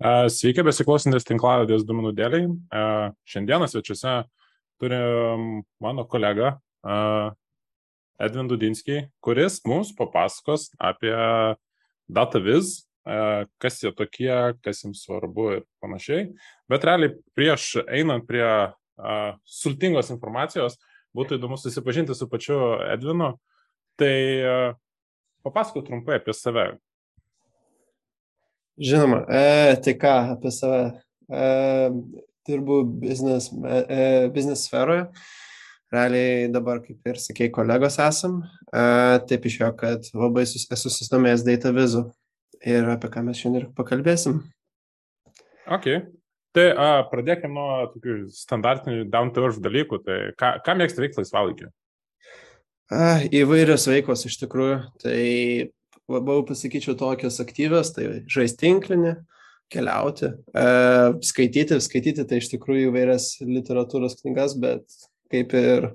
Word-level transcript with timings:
Sveiki, 0.00 0.62
besiklausantis 0.64 1.26
tinklavėdės 1.28 1.82
duomenų 1.84 2.14
dėliai. 2.16 2.46
Šiandieną 3.28 3.66
svečiuose 3.68 4.14
turim 4.80 5.60
mano 5.76 6.06
kolegą 6.08 6.54
Edvin 8.16 8.48
Dudinskį, 8.48 9.02
kuris 9.20 9.58
mums 9.68 9.92
papasakos 9.98 10.70
apie 10.80 11.12
DataViz, 12.08 12.88
kas 13.60 13.78
jie 13.84 13.92
tokie, 13.92 14.32
kas 14.64 14.80
jiems 14.86 15.04
svarbu 15.04 15.48
ir 15.58 15.62
panašiai. 15.84 16.30
Bet 16.72 16.88
realiai 16.88 17.18
prieš 17.36 17.84
einant 17.84 18.24
prie 18.24 18.48
sultingos 19.44 20.08
informacijos, 20.16 20.80
būtų 21.12 21.36
įdomu 21.36 21.60
susipažinti 21.60 22.16
su 22.16 22.24
pačiu 22.32 22.78
Edvinu. 22.88 23.34
Tai 24.00 24.16
papasakok 25.44 25.92
trumpai 25.92 26.22
apie 26.22 26.32
save, 26.32 26.70
Žinoma, 28.78 29.24
e, 29.26 29.76
tai 29.84 29.96
ką 29.98 30.16
apie 30.36 30.52
save. 30.54 31.00
E, 31.30 31.44
dirbu 32.48 32.84
biznes, 32.84 33.50
e, 33.88 34.28
biznes 34.34 34.64
sferoje. 34.66 35.08
Realiai 35.90 36.46
dabar, 36.52 36.78
kaip 36.84 37.10
ir 37.10 37.18
sakei, 37.18 37.50
kolegos 37.50 37.98
esam. 38.02 38.40
E, 38.70 38.84
taip 39.30 39.46
išėjo, 39.50 39.72
kad 39.78 40.06
labai 40.14 40.46
sus, 40.46 40.68
esu 40.70 40.92
susidomėjęs 40.92 41.44
data 41.46 41.74
vizu 41.74 42.06
ir 42.66 42.88
apie 42.92 43.10
ką 43.10 43.24
mes 43.26 43.40
šiandien 43.40 43.64
ir 43.64 43.68
pakalbėsim. 43.76 44.40
Ok. 45.70 45.90
Tai 46.54 46.66
a, 46.74 46.88
pradėkime 47.10 47.54
nuo 47.54 47.90
tokių 47.92 48.14
standartinių 48.34 49.04
down 49.10 49.30
to 49.34 49.44
earth 49.46 49.60
dalykų. 49.62 50.00
Tai 50.06 50.18
ką, 50.38 50.54
ką 50.66 50.76
mėgsti 50.78 51.04
veikti 51.04 51.22
laisvalaikiu? 51.22 51.70
Įvairios 53.40 53.86
veiklos 53.86 54.26
iš 54.26 54.40
tikrųjų. 54.42 54.80
Tai 55.02 55.20
labiau 56.10 56.44
pasakyčiau 56.46 56.96
tokios 56.98 57.40
aktyvios, 57.42 57.92
tai 57.96 58.22
žaisti 58.30 58.66
tinklinį, 58.66 59.14
keliauti, 59.70 60.32
e, 60.50 60.64
skaityti, 61.24 61.78
skaityti 61.82 62.26
tai 62.26 62.40
iš 62.42 62.50
tikrųjų 62.52 62.90
įvairias 62.90 63.36
literatūros 63.46 64.18
knygas, 64.20 64.56
bet 64.58 64.82
kaip 65.30 65.54
ir 65.54 65.92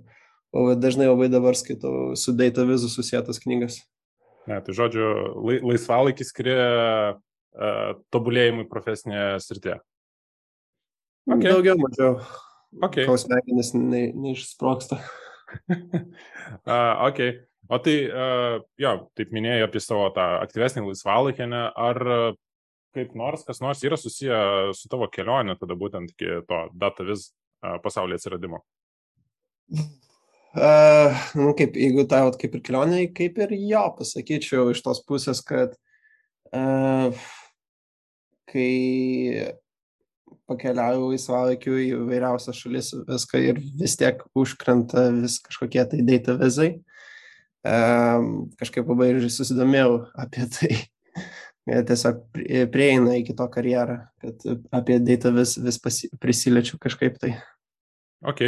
dažnai 0.79 1.09
labai 1.09 1.27
dabar 1.31 1.57
skaitau 1.59 2.15
su 2.15 2.31
data 2.31 2.63
vizu 2.67 2.87
susijęs 2.91 3.41
knygas. 3.43 3.81
Ne, 4.45 4.59
tai 4.61 4.75
žodžiu, 4.77 5.05
laisvalaikis 5.65 6.29
skiria 6.29 6.65
uh, 7.17 7.95
tobulėjimui 8.13 8.67
profesinėje 8.69 9.39
srityje. 9.41 9.79
Okay. 11.25 11.49
Daugiau, 11.49 11.79
mažiau. 11.81 12.19
Okay. 12.85 13.07
Kol 13.09 13.17
smegenys 13.17 13.73
ne, 13.73 14.11
neišsproksta. 14.13 14.99
uh, 15.71 16.93
ok. 17.09 17.23
O 17.67 17.79
tai, 17.81 17.95
uh, 18.11 18.59
jo, 18.77 18.91
taip 19.17 19.31
minėjai 19.33 19.65
apie 19.65 19.81
savo 19.81 20.05
tą 20.13 20.25
aktyvesnį 20.43 20.83
laisvalaikį, 20.85 21.47
ar 21.57 21.99
kaip 22.95 23.15
nors, 23.17 23.43
kas 23.47 23.59
nors 23.63 23.81
yra 23.83 23.97
susiję 23.97 24.37
su 24.77 24.89
tavo 24.91 25.09
kelionė, 25.11 25.57
tada 25.59 25.77
būtent 25.77 26.13
iki 26.13 26.41
to 26.49 26.61
dataviz 26.77 27.31
uh, 27.31 27.79
pasaulio 27.83 28.19
atsiradimo? 28.19 28.61
Uh, 30.55 31.25
nu, 31.35 31.49
kaip, 31.57 31.75
jeigu 31.75 32.05
tai, 32.07 32.21
kaip 32.39 32.55
ir 32.55 32.63
kelionė, 32.69 33.01
kaip 33.17 33.41
ir 33.43 33.57
jo, 33.57 33.83
pasakyčiau 33.97 34.69
iš 34.71 34.85
tos 34.85 35.01
pusės, 35.09 35.41
kad 35.43 35.73
uh, 36.53 37.25
kai 38.53 39.51
pakeliauju 40.45 41.09
laisvalaikiu 41.15 41.79
į 41.81 41.87
vairiausias 42.05 42.61
šalis 42.61 42.93
viską 43.09 43.41
ir 43.41 43.59
vis 43.81 43.97
tiek 43.97 44.21
užkrenta 44.37 45.09
vis 45.17 45.41
kažkokie 45.43 45.83
tai 45.89 46.05
data 46.05 46.37
vizai, 46.39 46.75
uh, 46.77 46.94
kažkaip 47.65 48.91
labai 48.91 49.13
ir 49.13 49.25
susidomėjau 49.31 49.95
apie 50.25 50.49
tai. 50.53 50.75
Tiesiog 51.65 52.19
prieina 52.69 53.15
iki 53.17 53.33
to 53.33 53.47
karjerą, 53.49 53.95
kad 54.21 54.43
apie 54.75 54.99
data 55.01 55.31
vis, 55.33 55.55
vis 55.57 55.79
pasi, 55.81 56.11
prisiliečiu 56.21 56.77
kažkaip 56.81 57.17
tai. 57.17 57.31
Ok. 58.21 58.43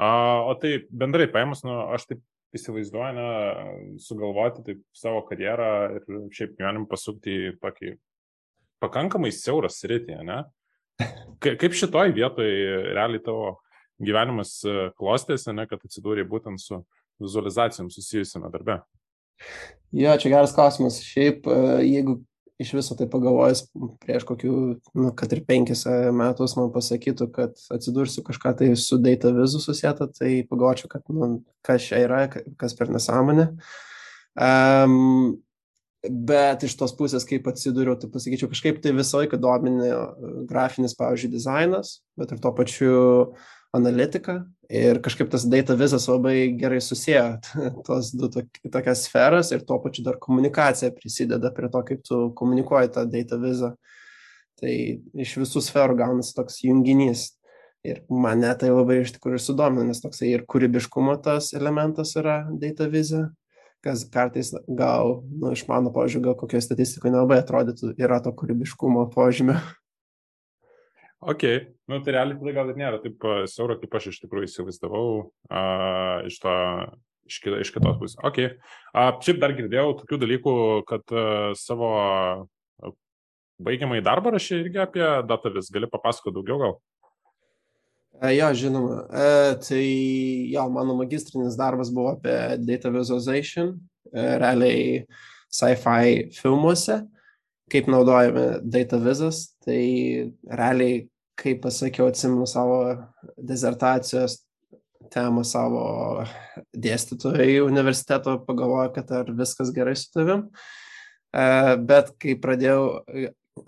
O 0.00 0.54
tai 0.60 0.78
bendrai 0.88 1.26
paėmus, 1.32 1.60
nu, 1.68 1.74
aš 1.92 2.08
taip 2.08 2.22
įsivaizduoju, 2.56 3.12
na, 3.16 3.28
sugalvoti 4.00 4.64
taip 4.64 4.80
savo 4.96 5.20
karjerą 5.28 5.70
ir 5.98 6.06
šiaip 6.32 6.56
gyvenim 6.56 6.88
pasukti 6.88 7.36
į 7.50 7.54
tokį 7.60 7.92
pakankamai 8.80 9.32
siaurą 9.34 9.68
sritį, 9.72 10.20
ne? 10.24 10.42
Kaip 11.44 11.76
šitoj 11.76 12.14
vietoj 12.16 12.50
realiai 12.96 13.20
tavo 13.24 13.58
gyvenimas 14.00 14.58
e, 14.64 14.90
klostėsi, 14.96 15.52
ne, 15.56 15.66
kad 15.68 15.82
atsidūrė 15.84 16.24
būtent 16.28 16.60
su 16.60 16.80
vizualizacijom 17.22 17.90
susijusiame 17.90 18.50
darbe? 18.52 18.80
Jo, 19.96 20.16
čia 20.20 20.32
geras 20.32 20.54
klausimas. 20.56 20.98
Šiaip, 21.04 21.46
e, 21.46 21.60
jeigu 21.86 22.18
iš 22.60 22.72
viso 22.72 22.96
tai 22.96 23.08
pagalvojus, 23.12 23.66
prieš 24.00 24.24
kokių, 24.28 24.52
nu, 24.96 25.10
kad 25.16 25.32
ir 25.36 25.42
penkis 25.48 25.84
e, 25.88 25.96
metus 26.16 26.56
man 26.58 26.70
pasakytų, 26.74 27.28
kad 27.34 27.58
atsidursiu 27.72 28.24
kažką 28.26 28.54
tai 28.60 28.70
su 28.80 28.98
data 29.02 29.32
vizu 29.36 29.60
susijęta, 29.62 30.08
tai 30.16 30.38
pagalvočiau, 30.48 30.90
kad, 30.92 31.04
nu, 31.12 31.40
kas 31.66 31.88
čia 31.88 32.00
yra, 32.06 32.22
kas 32.60 32.76
per 32.78 32.92
nesąmonę. 32.92 33.50
Um, 34.36 35.36
bet 36.06 36.64
iš 36.64 36.76
tos 36.80 36.92
pusės, 36.96 37.24
kaip 37.28 37.48
atsidūriau, 37.50 37.96
tai 38.00 38.08
pasakyčiau, 38.12 38.50
kažkaip 38.52 38.80
tai 38.84 38.92
visą 38.96 39.22
laiką 39.22 39.40
dominė 39.40 39.92
grafinis, 40.48 40.96
pavyzdžiui, 40.98 41.32
dizainas, 41.32 41.98
bet 42.20 42.32
ir 42.32 42.40
tuo 42.44 42.52
pačiu 42.56 42.96
uh, 42.96 43.54
analitiką 43.76 44.40
ir 44.72 45.00
kažkaip 45.02 45.30
tas 45.30 45.46
data 45.46 45.76
vizas 45.78 46.08
labai 46.10 46.52
gerai 46.58 46.80
susijęo 46.82 47.38
tos 47.86 48.12
du 48.16 48.30
tokias 48.30 49.06
sferas 49.06 49.52
ir 49.52 49.64
tuo 49.66 49.78
pačiu 49.82 50.04
dar 50.06 50.18
komunikacija 50.20 50.92
prisideda 50.96 51.52
prie 51.54 51.70
to, 51.72 51.82
kaip 51.86 52.02
tu 52.06 52.20
komunikuoji 52.36 52.92
tą 52.96 53.06
data 53.10 53.38
vizą. 53.40 53.74
Tai 54.56 54.72
iš 55.20 55.34
visų 55.36 55.60
sferų 55.60 55.98
gaunasi 55.98 56.32
toks 56.36 56.62
junginys. 56.64 57.30
Ir 57.86 58.00
mane 58.10 58.48
tai 58.58 58.72
labai 58.72 59.02
iš 59.04 59.12
tikrųjų 59.14 59.38
sudomina, 59.44 59.84
nes 59.86 60.00
toksai 60.02 60.32
ir 60.32 60.46
kūrybiškumo 60.48 61.14
tas 61.22 61.52
elementas 61.54 62.16
yra 62.18 62.40
data 62.50 62.88
vizė, 62.90 63.28
kas 63.84 64.02
kartais 64.10 64.50
gal, 64.66 65.20
nu, 65.30 65.52
iš 65.54 65.66
mano 65.68 65.92
požiūrį, 65.94 66.24
gal 66.24 66.38
kokio 66.40 66.58
statistikoje 66.64 67.14
nelabai 67.14 67.38
atrodytų, 67.44 67.92
yra 68.00 68.18
to 68.24 68.32
kūrybiškumo 68.34 69.06
požymio. 69.14 69.60
Ok, 71.24 71.42
nu 71.88 72.00
tai 72.04 72.12
realiai 72.12 72.36
tada 72.36 72.52
gal 72.52 72.70
ir 72.70 72.76
nėra 72.76 73.00
taip 73.00 73.24
siauro, 73.48 73.78
kaip 73.80 73.94
aš 73.96 74.10
iš 74.10 74.18
tikrųjų 74.24 74.50
įsivaizdavau 74.50 75.06
uh, 75.24 76.26
iš, 76.28 76.36
to, 76.42 76.56
iš, 77.24 77.38
kita, 77.44 77.60
iš 77.64 77.72
kitos 77.72 77.96
pusės. 78.02 78.18
Ok, 78.26 78.42
šiaip 79.24 79.40
dar 79.40 79.56
girdėjau 79.56 79.94
tokių 80.02 80.20
dalykų, 80.26 80.54
kad 80.90 81.16
uh, 81.16 81.54
savo 81.56 81.94
baigiamą 83.62 84.00
į 84.00 84.04
darbą 84.04 84.34
rašė 84.34 84.60
irgi 84.60 84.82
apie 84.82 85.06
datavis. 85.28 85.72
Gali 85.72 85.88
papasakoti 85.88 86.36
daugiau 86.36 86.60
gal? 86.60 86.76
E, 88.20 88.32
jo, 88.36 88.52
žinoma. 88.56 89.00
E, 89.08 89.56
tai 89.64 89.84
jo, 90.52 90.68
mano 90.72 90.96
magistrinis 91.00 91.56
darbas 91.58 91.90
buvo 91.92 92.14
apie 92.16 92.36
data 92.64 92.92
visualization, 92.92 93.74
e, 94.12 94.24
realiai 94.40 95.04
sci-fi 95.52 96.28
filmuose 96.36 97.02
kaip 97.72 97.90
naudojame 97.90 98.46
data 98.62 98.98
vizas, 99.02 99.42
tai 99.64 100.32
realiai, 100.46 101.06
kaip 101.36 101.62
pasakiau, 101.64 102.08
atsimenu 102.10 102.46
savo 102.48 102.80
dizertacijos 103.36 104.40
temą 105.12 105.44
savo 105.46 105.84
dėstytojai 106.74 107.60
universiteto, 107.62 108.38
pagalvoju, 108.46 108.92
kad 108.96 109.12
ar 109.14 109.30
viskas 109.38 109.70
gerai 109.74 109.94
su 109.98 110.10
tavim. 110.14 110.46
E, 111.30 111.44
bet 111.86 112.10
kai 112.22 112.34
pradėjau 112.42 112.82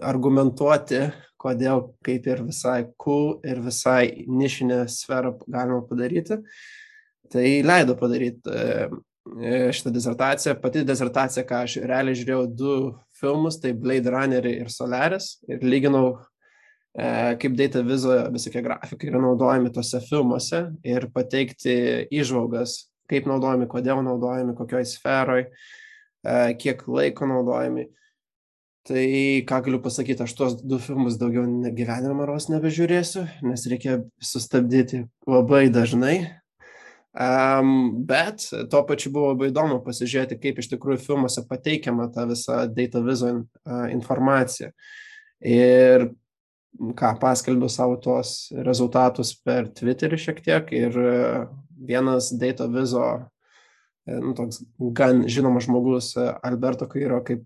argumentuoti, 0.04 1.04
kodėl 1.38 1.84
kaip 2.06 2.26
ir 2.26 2.42
visai 2.48 2.80
cool 2.98 3.36
ir 3.47 3.60
visai 3.62 4.26
nišinę 4.26 4.82
sferą 4.91 5.36
galima 5.47 5.84
padaryti, 5.86 6.41
tai 7.30 7.47
leido 7.62 7.94
padaryti 7.98 8.50
e, 8.50 8.88
E, 9.36 9.72
šitą 9.72 9.92
dizertaciją. 9.92 10.54
Pati 10.62 10.84
dizertacija, 10.86 11.44
ką 11.47 11.62
aš 11.66 11.76
realiai 11.84 12.16
žiūrėjau 12.16 12.45
du 12.59 12.74
filmus, 13.20 13.59
tai 13.62 13.74
Blade 13.76 14.10
Runner 14.12 14.47
ir 14.50 14.70
Solaris, 14.72 15.36
ir 15.48 15.62
lyginau, 15.65 16.18
e, 16.97 17.09
kaip 17.42 17.59
data 17.59 17.82
vizo 17.86 18.15
visokie 18.34 18.62
grafikai 18.65 19.10
yra 19.10 19.22
naudojami 19.22 19.72
tose 19.74 20.00
filmuose 20.06 20.65
ir 20.86 21.09
pateikti 21.15 21.76
išvalgas, 22.15 22.80
kaip 23.10 23.28
naudojami, 23.28 23.68
kodėl 23.70 24.03
naudojami, 24.06 24.56
kokioj 24.59 24.88
sferoj, 24.88 25.47
e, 25.48 26.41
kiek 26.60 26.84
laiko 26.88 27.28
naudojami. 27.30 27.88
Tai 28.88 29.04
ką 29.44 29.56
galiu 29.66 29.82
pasakyti, 29.84 30.24
aš 30.24 30.32
tuos 30.32 30.54
du 30.64 30.78
filmus 30.80 31.18
daugiau 31.21 31.44
gyvenimo 31.76 32.14
maros 32.22 32.47
nebežiūrėsiu, 32.48 33.26
nes 33.44 33.66
reikia 33.68 33.98
sustabdyti 34.24 35.03
labai 35.28 35.66
dažnai, 35.68 36.37
Um, 37.18 38.04
bet 38.06 38.44
tuo 38.70 38.84
pačiu 38.86 39.10
buvo 39.15 39.32
labai 39.32 39.48
įdomu 39.50 39.80
pasižiūrėti, 39.82 40.38
kaip 40.38 40.60
iš 40.62 40.68
tikrųjų 40.70 41.00
filmuose 41.03 41.42
pateikiama 41.48 42.06
ta 42.15 42.28
visa 42.30 42.60
data 42.70 43.03
vizo 43.03 43.32
uh, 43.34 43.88
informacija. 43.91 44.70
Ir 45.42 46.09
ką 46.78 47.10
paskelbiau 47.18 47.70
savo 47.72 47.97
tuos 48.03 48.53
rezultatus 48.54 49.32
per 49.42 49.66
Twitterį 49.74 50.20
šiek 50.20 50.41
tiek 50.44 50.70
ir 50.76 50.94
vienas 51.88 52.30
data 52.38 52.68
vizo, 52.70 53.04
nu, 54.06 54.34
toks 54.38 54.62
gan 54.94 55.24
žinomas 55.26 55.66
žmogus, 55.66 56.12
Alberto 56.18 56.86
Kairo, 56.91 57.18
kaip 57.26 57.42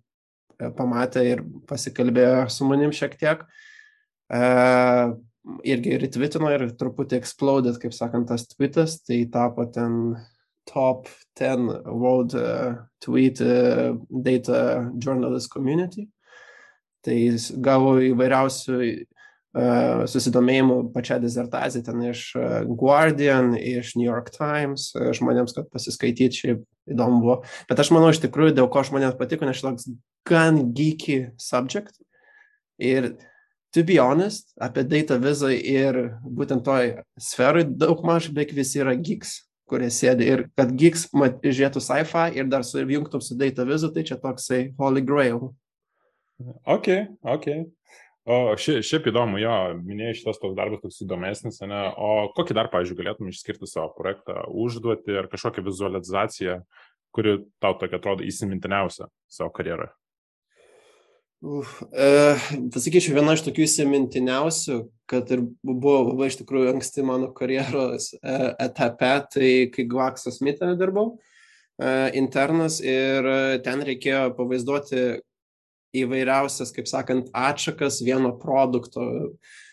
pamatė 0.77 1.25
ir 1.31 1.45
pasikalbėjo 1.69 2.49
su 2.53 2.69
manim 2.69 2.93
šiek 2.93 3.17
tiek, 3.21 3.47
Uh, 4.33 5.13
irgi 5.67 5.99
retvitino 6.03 6.51
ir 6.55 6.69
truputį 6.79 7.19
exploded, 7.19 7.79
kaip 7.83 7.95
sakant, 7.97 8.29
tas 8.31 8.47
tweetas, 8.51 9.01
tai 9.07 9.25
tapo 9.33 9.67
ten 9.73 10.15
top 10.71 11.09
10 11.39 11.83
world 11.91 12.37
uh, 12.39 12.77
tweet 13.03 13.41
uh, 13.43 13.97
data 14.09 14.91
journalist 14.95 15.51
community. 15.51 16.07
Tai 17.03 17.17
jis 17.19 17.49
gavo 17.59 17.97
įvairiausių 18.13 18.77
uh, 18.79 20.05
susidomėjimų 20.07 20.77
pačią 20.95 21.19
dizertaciją 21.25 21.83
ten 21.89 22.05
iš 22.13 22.29
uh, 22.39 22.61
Guardian, 22.79 23.57
iš 23.59 23.97
New 23.99 24.07
York 24.07 24.31
Times, 24.37 24.93
uh, 24.95 25.11
žmonėms, 25.17 25.57
kad 25.57 25.67
pasiskaityti 25.75 26.45
šiaip 26.45 26.63
įdomu 26.95 27.19
buvo. 27.25 27.41
Bet 27.67 27.83
aš 27.83 27.91
manau 27.95 28.13
iš 28.15 28.23
tikrųjų, 28.23 28.55
dėl 28.61 28.71
ko 28.71 28.85
žmonėms 28.87 29.19
patiko, 29.19 29.49
nes 29.49 29.59
šitoks 29.59 29.91
gan 30.29 30.63
geeky 30.77 31.33
subject. 31.43 31.99
Ir 32.83 33.17
to 33.73 33.85
be 33.89 33.99
honest, 34.01 34.53
apie 34.61 34.85
data 34.85 35.17
vizą 35.21 35.51
ir 35.53 36.19
būtent 36.23 36.65
toj 36.67 36.99
sferai 37.21 37.65
daug 37.65 38.05
maž 38.05 38.29
beveik 38.31 38.53
visi 38.57 38.83
yra 38.85 38.95
geeks 38.97 39.41
kurie 39.73 39.89
sėdi 39.93 40.29
ir 40.29 40.47
kad 40.59 40.73
geeks 40.77 41.07
žiūrėtų 41.13 41.81
sci-fi 41.81 42.27
ir 42.37 42.49
dar 42.53 42.67
sujungtum 42.67 43.23
su 43.25 43.37
data 43.41 43.65
vizu, 43.69 43.93
tai 43.95 44.05
čia 44.09 44.19
toksai 44.21 44.67
holy 44.79 45.05
grail. 45.05 45.53
Ok, 46.69 46.91
ok. 47.23 47.49
O 48.23 48.37
ši, 48.59 48.77
šiaip 48.87 49.09
įdomu, 49.11 49.41
jo, 49.43 49.55
minėjai 49.83 50.19
šitas 50.21 50.39
toks 50.39 50.55
darbas 50.59 50.83
toks 50.83 51.01
įdomesnis, 51.03 51.59
ne? 51.67 51.81
o 51.99 52.29
kokį 52.37 52.55
dar, 52.55 52.69
pavyzdžiui, 52.71 52.99
galėtum 53.01 53.31
išskirti 53.33 53.67
savo 53.67 53.89
projektą, 53.97 54.45
užduoti 54.63 55.17
ar 55.19 55.27
kažkokią 55.33 55.65
vizualizaciją, 55.67 56.61
kuri 57.15 57.41
tau 57.63 57.75
tokia 57.81 57.99
atrodo 57.99 58.27
įsimintiniausia 58.27 59.09
savo 59.27 59.51
karjeroje? 59.57 59.91
Uf, 61.43 61.81
e, 61.91 62.37
pasakyčiau, 62.71 63.17
viena 63.17 63.33
iš 63.35 63.41
tokių 63.43 63.65
įsimintiniausių, 63.65 64.77
kad 65.11 65.31
ir 65.35 65.41
buvo 65.67 65.95
labai 66.13 66.29
iš 66.31 66.37
tikrųjų 66.39 66.69
anksti 66.71 67.03
mano 67.03 67.33
karjeros 67.35 68.13
e, 68.15 68.35
etape, 68.63 69.09
tai 69.33 69.49
kai 69.75 69.85
Gvaxo 69.91 70.31
Smith'e 70.31 70.69
dirbau, 70.79 71.17
e, 71.83 71.89
internas 72.21 72.77
ir 72.79 73.27
ten 73.65 73.83
reikėjo 73.83 74.29
pavaizduoti 74.37 75.03
įvairiausias, 75.99 76.71
kaip 76.77 76.87
sakant, 76.87 77.33
atšakas 77.35 77.99
vieno 78.07 78.31
produkto. 78.39 79.09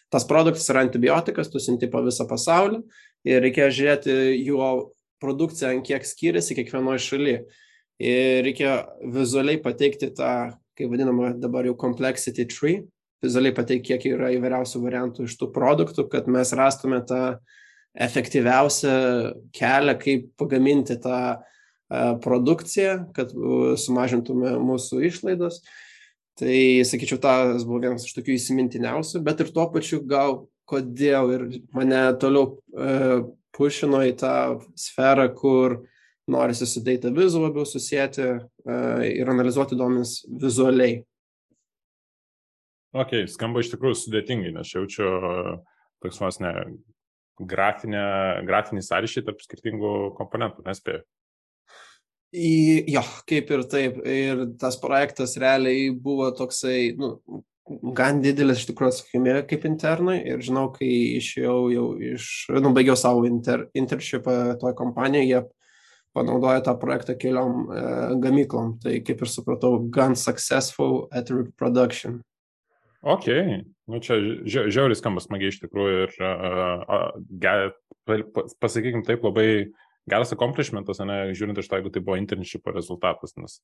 Tas 0.09 0.25
produktas 0.25 0.65
yra 0.73 0.81
antibiotikas, 0.87 1.51
tu 1.53 1.61
sinti 1.61 1.85
po 1.91 2.01
visą 2.01 2.25
pasaulį 2.31 2.81
ir 3.29 3.45
reikėjo 3.45 3.67
žiūrėti 3.77 4.15
jo 4.41 4.71
produkciją, 5.21 5.75
kiek 5.85 6.09
skiriasi 6.09 6.57
kiekvienoje 6.57 7.05
šalyje. 7.05 7.43
Ir 8.09 8.41
reikėjo 8.47 8.73
vizualiai 9.13 9.61
pateikti 9.61 10.09
tą 10.17 10.31
kaip 10.79 10.93
vadinama 10.93 11.33
dabar 11.35 11.67
jau 11.67 11.75
complexity 11.77 12.47
tree, 12.49 12.79
vizualiai 13.23 13.55
pateikti, 13.55 13.91
kiek 13.91 14.07
yra 14.13 14.31
įvairiausių 14.35 14.81
variantų 14.85 15.27
iš 15.27 15.35
tų 15.39 15.51
produktų, 15.55 16.07
kad 16.11 16.29
mes 16.31 16.53
rastume 16.55 17.01
tą 17.07 17.39
efektyviausią 17.99 18.95
kelią, 19.55 19.95
kaip 19.99 20.29
pagaminti 20.39 20.95
tą 21.03 21.19
produkciją, 22.23 23.09
kad 23.17 23.33
sumažintume 23.81 24.53
mūsų 24.61 25.01
išlaidas. 25.09 25.63
Tai, 26.39 26.55
sakyčiau, 26.87 27.17
tas 27.19 27.65
buvo 27.67 27.81
vienas 27.83 28.05
iš 28.07 28.13
tokių 28.15 28.37
įsimintiniausių, 28.37 29.19
bet 29.25 29.41
ir 29.43 29.49
tuo 29.51 29.65
pačiu 29.73 29.99
gal 30.07 30.45
kodėl 30.69 31.33
ir 31.33 31.45
mane 31.75 32.03
toliau 32.21 32.53
uh, 32.53 33.25
pušino 33.57 34.03
į 34.07 34.13
tą 34.21 34.35
sferą, 34.79 35.27
kur 35.35 35.81
norisi 36.31 36.67
su 36.69 36.83
data 36.85 37.11
vizu 37.13 37.41
labiau 37.43 37.67
susijęti 37.67 38.25
uh, 38.25 39.03
ir 39.05 39.31
analizuoti 39.31 39.77
duomenis 39.79 40.19
vizualiai. 40.41 41.01
Ok, 42.97 43.19
skamba 43.29 43.61
iš 43.61 43.69
tikrųjų 43.75 43.97
sudėtingai, 43.99 44.55
nes 44.55 44.71
jaučiu 44.73 45.09
toks 46.01 46.17
vos 46.23 46.39
ne 46.41 46.53
grafinė, 47.39 48.01
grafinį 48.47 48.83
sąryšį 48.83 49.23
tarp 49.27 49.43
skirtingų 49.45 49.93
komponentų, 50.17 50.65
nespėjau. 50.65 51.03
Į, 52.29 52.49
jo, 52.93 53.01
kaip 53.29 53.49
ir 53.55 53.63
taip. 53.69 54.01
Ir 54.05 54.43
tas 54.61 54.77
projektas 54.81 55.33
realiai 55.41 55.87
buvo 55.89 56.27
toksai, 56.37 56.91
nu, 56.99 57.15
gan 57.97 58.21
didelis 58.21 58.61
iš 58.61 58.67
tikrųjų 58.69 58.93
atsakymė 58.93 59.35
kaip 59.49 59.65
internui. 59.69 60.19
Ir 60.29 60.43
žinau, 60.45 60.67
kai 60.75 60.89
išėjau 61.17 61.57
jau 61.73 61.87
iš, 62.11 62.27
nu, 62.53 62.73
baigiau 62.75 62.97
savo 62.99 63.25
inter, 63.29 63.65
internshipą 63.77 64.59
toje 64.61 64.77
kompanijoje, 64.77 65.31
jie 65.31 65.41
panaudoja 66.13 66.61
tą 66.65 66.75
projektą 66.79 67.15
keliom 67.19 67.59
e, 67.69 67.83
gamyklom. 68.23 68.77
Tai 68.83 68.95
kaip 69.05 69.21
ir 69.23 69.31
supratau, 69.31 69.77
gan 69.93 70.15
successful 70.17 71.07
at 71.11 71.29
reproduction. 71.33 72.21
Ok, 72.99 73.29
nu 73.87 74.01
čia 74.03 74.17
žiauriai 74.43 74.97
skamba 74.99 75.21
smagiai 75.23 75.53
iš 75.53 75.61
tikrųjų 75.61 75.99
ir 76.03 76.17
uh, 76.19 77.13
uh, 77.23 78.41
pasakykim 78.59 79.05
taip 79.07 79.23
labai 79.23 79.69
geras 80.09 80.33
accomplishmentas, 80.35 80.99
ne, 81.07 81.29
žiūrint 81.37 81.61
iš 81.61 81.69
to, 81.69 81.79
jeigu 81.79 81.93
tai 81.95 82.03
buvo 82.03 82.17
internshipo 82.19 82.73
rezultatas, 82.75 83.37
nes 83.39 83.61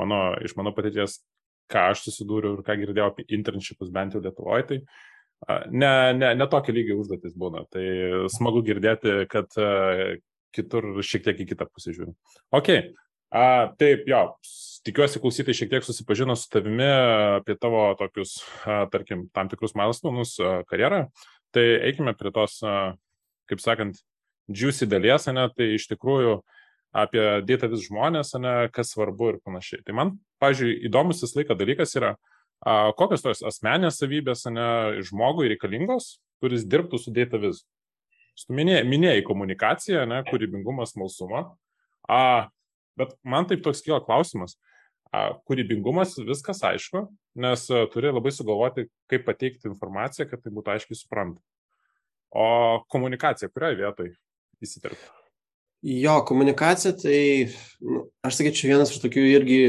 mano, 0.00 0.22
iš 0.40 0.56
mano 0.56 0.72
patirties, 0.72 1.18
ką 1.70 1.90
aš 1.90 2.06
susidūriau 2.06 2.56
ir 2.56 2.64
ką 2.64 2.78
girdėjau 2.80 3.10
apie 3.10 3.26
internshipus 3.36 3.92
bent 3.92 4.16
jau 4.16 4.24
Lietuvoje, 4.24 4.64
tai 4.70 4.80
uh, 4.80 5.66
ne, 5.68 5.92
ne, 6.16 6.32
ne 6.40 6.48
tokio 6.48 6.72
lygio 6.72 6.96
užduotis 7.02 7.36
būna. 7.36 7.66
Tai 7.68 7.84
smagu 8.32 8.64
girdėti, 8.64 9.26
kad 9.28 9.60
uh, 9.60 10.16
kitur 10.54 10.92
šiek 11.06 11.24
tiek 11.28 11.40
į 11.44 11.48
kitą 11.52 11.68
pusę 11.70 11.94
žiūrim. 11.96 12.14
Ok, 12.56 12.70
a, 13.30 13.44
taip, 13.80 14.06
jo, 14.10 14.22
tikiuosi 14.86 15.22
klausytai 15.22 15.56
šiek 15.56 15.72
tiek 15.74 15.86
susipažino 15.86 16.36
su 16.38 16.48
tavimi 16.52 16.88
apie 17.40 17.56
tavo 17.60 17.88
tokius, 18.00 18.38
a, 18.64 18.84
tarkim, 18.92 19.28
tam 19.36 19.50
tikrus 19.52 19.76
milestonus 19.78 20.36
karjerą. 20.70 21.04
Tai 21.54 21.66
eikime 21.88 22.14
prie 22.18 22.32
tos, 22.34 22.60
a, 22.62 22.94
kaip 23.50 23.62
sakant, 23.62 23.98
juicy 24.50 24.88
dalies, 24.90 25.26
ne, 25.30 25.46
tai 25.54 25.72
iš 25.76 25.86
tikrųjų 25.90 26.40
apie 26.96 27.22
dėtą 27.46 27.70
vis 27.70 27.86
žmonės, 27.86 28.34
ne, 28.42 28.54
kas 28.74 28.94
svarbu 28.94 29.34
ir 29.34 29.40
panašiai. 29.46 29.82
Tai 29.86 29.96
man, 29.98 30.12
pažiūrėjau, 30.42 30.86
įdomus 30.90 31.22
vis 31.22 31.36
laika 31.38 31.56
dalykas 31.58 31.94
yra, 31.98 32.14
a, 32.62 32.90
kokios 32.98 33.24
tos 33.26 33.44
asmenės 33.46 34.00
savybės 34.02 34.46
ne, 34.50 34.70
žmogui 35.06 35.50
reikalingos, 35.52 36.16
kuris 36.42 36.66
dirbtų 36.66 36.98
su 36.98 37.14
dėtą 37.14 37.42
vis. 37.42 37.62
Tu 38.38 38.56
minėjai, 38.56 38.84
minėjai 38.88 39.22
komunikaciją, 39.26 40.06
ne, 40.08 40.22
kūrybingumas, 40.28 40.94
smalsumą. 40.94 41.44
A, 42.10 42.48
bet 42.98 43.14
man 43.26 43.48
taip 43.50 43.62
toks 43.64 43.82
kyla 43.84 44.00
klausimas. 44.04 44.56
A, 45.10 45.32
kūrybingumas 45.48 46.16
viskas 46.26 46.62
aišku, 46.66 47.06
nes 47.42 47.66
a, 47.70 47.84
turi 47.92 48.12
labai 48.14 48.32
sugalvoti, 48.34 48.86
kaip 49.10 49.26
pateikti 49.28 49.70
informaciją, 49.70 50.28
kad 50.30 50.42
tai 50.44 50.54
būtų 50.56 50.76
aiškiai 50.76 50.98
supranta. 50.98 51.42
O 52.30 52.82
komunikacija, 52.92 53.50
kurioje 53.50 53.80
vietoje 53.82 54.14
įsiterpti? 54.62 55.10
Jo, 55.82 56.18
komunikacija, 56.28 56.92
tai 57.00 57.48
nu, 57.80 58.02
aš 58.26 58.36
sakyčiau 58.36 58.68
vienas 58.68 58.90
iš 58.92 59.00
tokių 59.00 59.22
irgi 59.30 59.60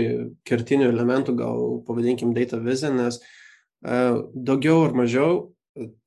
kertinių 0.48 0.90
elementų, 0.92 1.38
gal 1.40 1.62
pavadinkim 1.88 2.34
data 2.36 2.60
vision, 2.60 2.98
nes 3.00 3.22
uh, 3.22 4.20
daugiau 4.36 4.82
ar 4.90 4.98
mažiau 5.00 5.38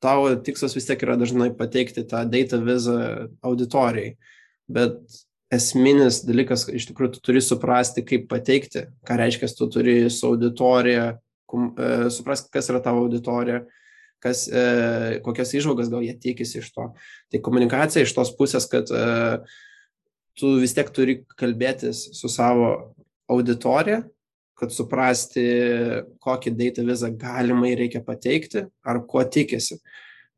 tavo 0.02 0.32
tikslas 0.46 0.74
vis 0.76 0.86
tiek 0.88 1.02
yra 1.06 1.16
dažnai 1.20 1.50
pateikti 1.56 2.06
tą 2.08 2.24
data 2.30 2.58
vizą 2.62 2.98
auditorijai, 3.44 4.14
bet 4.70 4.98
esminis 5.54 6.22
dalykas, 6.26 6.66
iš 6.72 6.88
tikrųjų, 6.90 7.16
tu 7.16 7.22
turi 7.28 7.42
suprasti, 7.44 8.04
kaip 8.06 8.26
pateikti, 8.30 8.86
ką 9.06 9.18
reiškia, 9.20 9.50
tu 9.58 9.68
turi 9.72 9.96
su 10.10 10.32
auditorija, 10.32 11.06
e, 11.14 11.90
suprasti, 12.14 12.50
kas 12.54 12.70
yra 12.72 12.80
tavo 12.84 13.04
auditorija, 13.04 13.62
kas, 14.24 14.46
e, 14.48 15.20
kokias 15.24 15.52
išvalgas 15.54 15.92
gal 15.92 16.04
jie 16.04 16.16
tikisi 16.20 16.60
iš 16.62 16.72
to. 16.74 16.88
Tai 17.30 17.42
komunikacija 17.44 18.04
iš 18.04 18.14
tos 18.16 18.32
pusės, 18.38 18.66
kad 18.70 18.90
e, 18.90 19.04
tu 20.40 20.56
vis 20.62 20.74
tiek 20.76 20.90
turi 20.94 21.20
kalbėtis 21.38 22.08
su 22.16 22.30
savo 22.32 22.94
auditorija, 23.30 24.02
kad 24.58 24.72
suprasti, 24.72 25.44
kokį 26.22 26.54
data 26.58 26.84
vizą 26.86 27.10
galimai 27.18 27.74
reikia 27.78 28.04
pateikti 28.06 28.66
ar 28.86 29.02
ko 29.08 29.24
tikisi. 29.26 29.80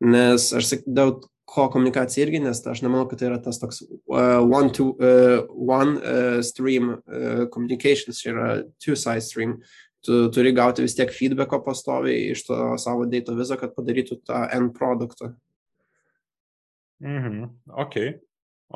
Nes 0.04 0.50
aš 0.56 0.70
sakydavau, 0.72 1.20
ko 1.46 1.68
komunikacija 1.70 2.26
irgi, 2.26 2.40
nes 2.42 2.60
aš 2.66 2.82
nemanau, 2.82 3.06
kad 3.08 3.20
tai 3.20 3.28
yra 3.30 3.38
tas 3.42 3.60
toks 3.62 3.82
uh, 3.86 4.42
one, 4.42 4.72
to, 4.74 4.90
uh, 4.98 5.44
one 5.54 6.00
uh, 6.00 6.40
stream 6.44 6.96
uh, 6.96 7.44
communications, 7.54 8.20
čia 8.20 8.32
yra 8.32 8.48
two 8.82 8.96
side 8.98 9.24
stream. 9.24 9.60
Tu 10.06 10.26
turi 10.34 10.52
gauti 10.54 10.84
vis 10.84 10.94
tiek 10.94 11.10
feedbacko 11.10 11.62
pastoviai 11.64 12.32
iš 12.34 12.44
to 12.46 12.56
savo 12.78 13.06
data 13.10 13.34
vizą, 13.34 13.56
kad 13.58 13.74
padarytų 13.74 14.20
tą 14.26 14.42
end 14.54 14.74
produktą. 14.76 15.32
Mhm, 17.02 17.48
ok, 17.74 17.96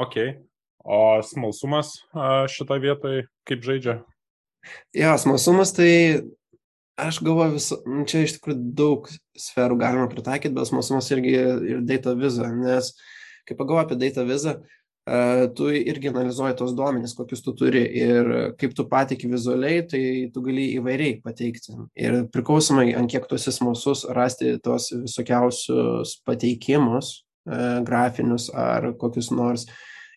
ok. 0.07 0.17
O 0.81 1.21
smalsumas 1.27 1.99
šitoje 2.51 2.83
vietoje 2.83 3.27
kaip 3.49 3.63
žaidžia? 3.67 4.01
Jo, 4.97 5.14
smalsumas 5.19 5.73
tai 5.76 5.93
aš 7.00 7.21
galvoju, 7.25 7.57
vis, 7.57 7.71
nu, 7.88 8.05
čia 8.09 8.25
iš 8.26 8.37
tikrųjų 8.37 8.75
daug 8.76 9.09
sferų 9.38 9.79
galima 9.81 10.11
pritaikyti, 10.11 10.52
bet 10.57 10.69
smalsumas 10.69 11.09
irgi 11.14 11.33
ir 11.37 11.81
data 11.87 12.12
vizą, 12.19 12.50
nes 12.52 12.93
kai 13.49 13.57
pagalvoju 13.57 13.87
apie 13.87 13.99
data 14.02 14.26
vizą, 14.29 14.59
tu 15.57 15.71
irgi 15.73 16.11
analizuoji 16.11 16.59
tos 16.59 16.75
duomenys, 16.76 17.17
kokius 17.19 17.43
tu 17.43 17.55
turi 17.57 17.83
ir 17.99 18.29
kaip 18.61 18.75
tu 18.76 18.85
pateiki 18.87 19.31
vizualiai, 19.31 19.83
tai 19.88 20.02
tu 20.35 20.43
gali 20.45 20.69
įvairiai 20.76 21.17
pateikti. 21.25 21.75
Ir 21.99 22.26
priklausomai, 22.31 22.93
ant 22.99 23.11
kiek 23.11 23.26
tu 23.26 23.38
esi 23.40 23.55
smalsus, 23.55 24.05
rasti 24.14 24.59
tos 24.62 24.90
visokiausius 24.93 26.19
pateikimus, 26.29 27.14
grafinius 27.88 28.50
ar 28.55 28.93
kokius 29.00 29.33
nors 29.33 29.67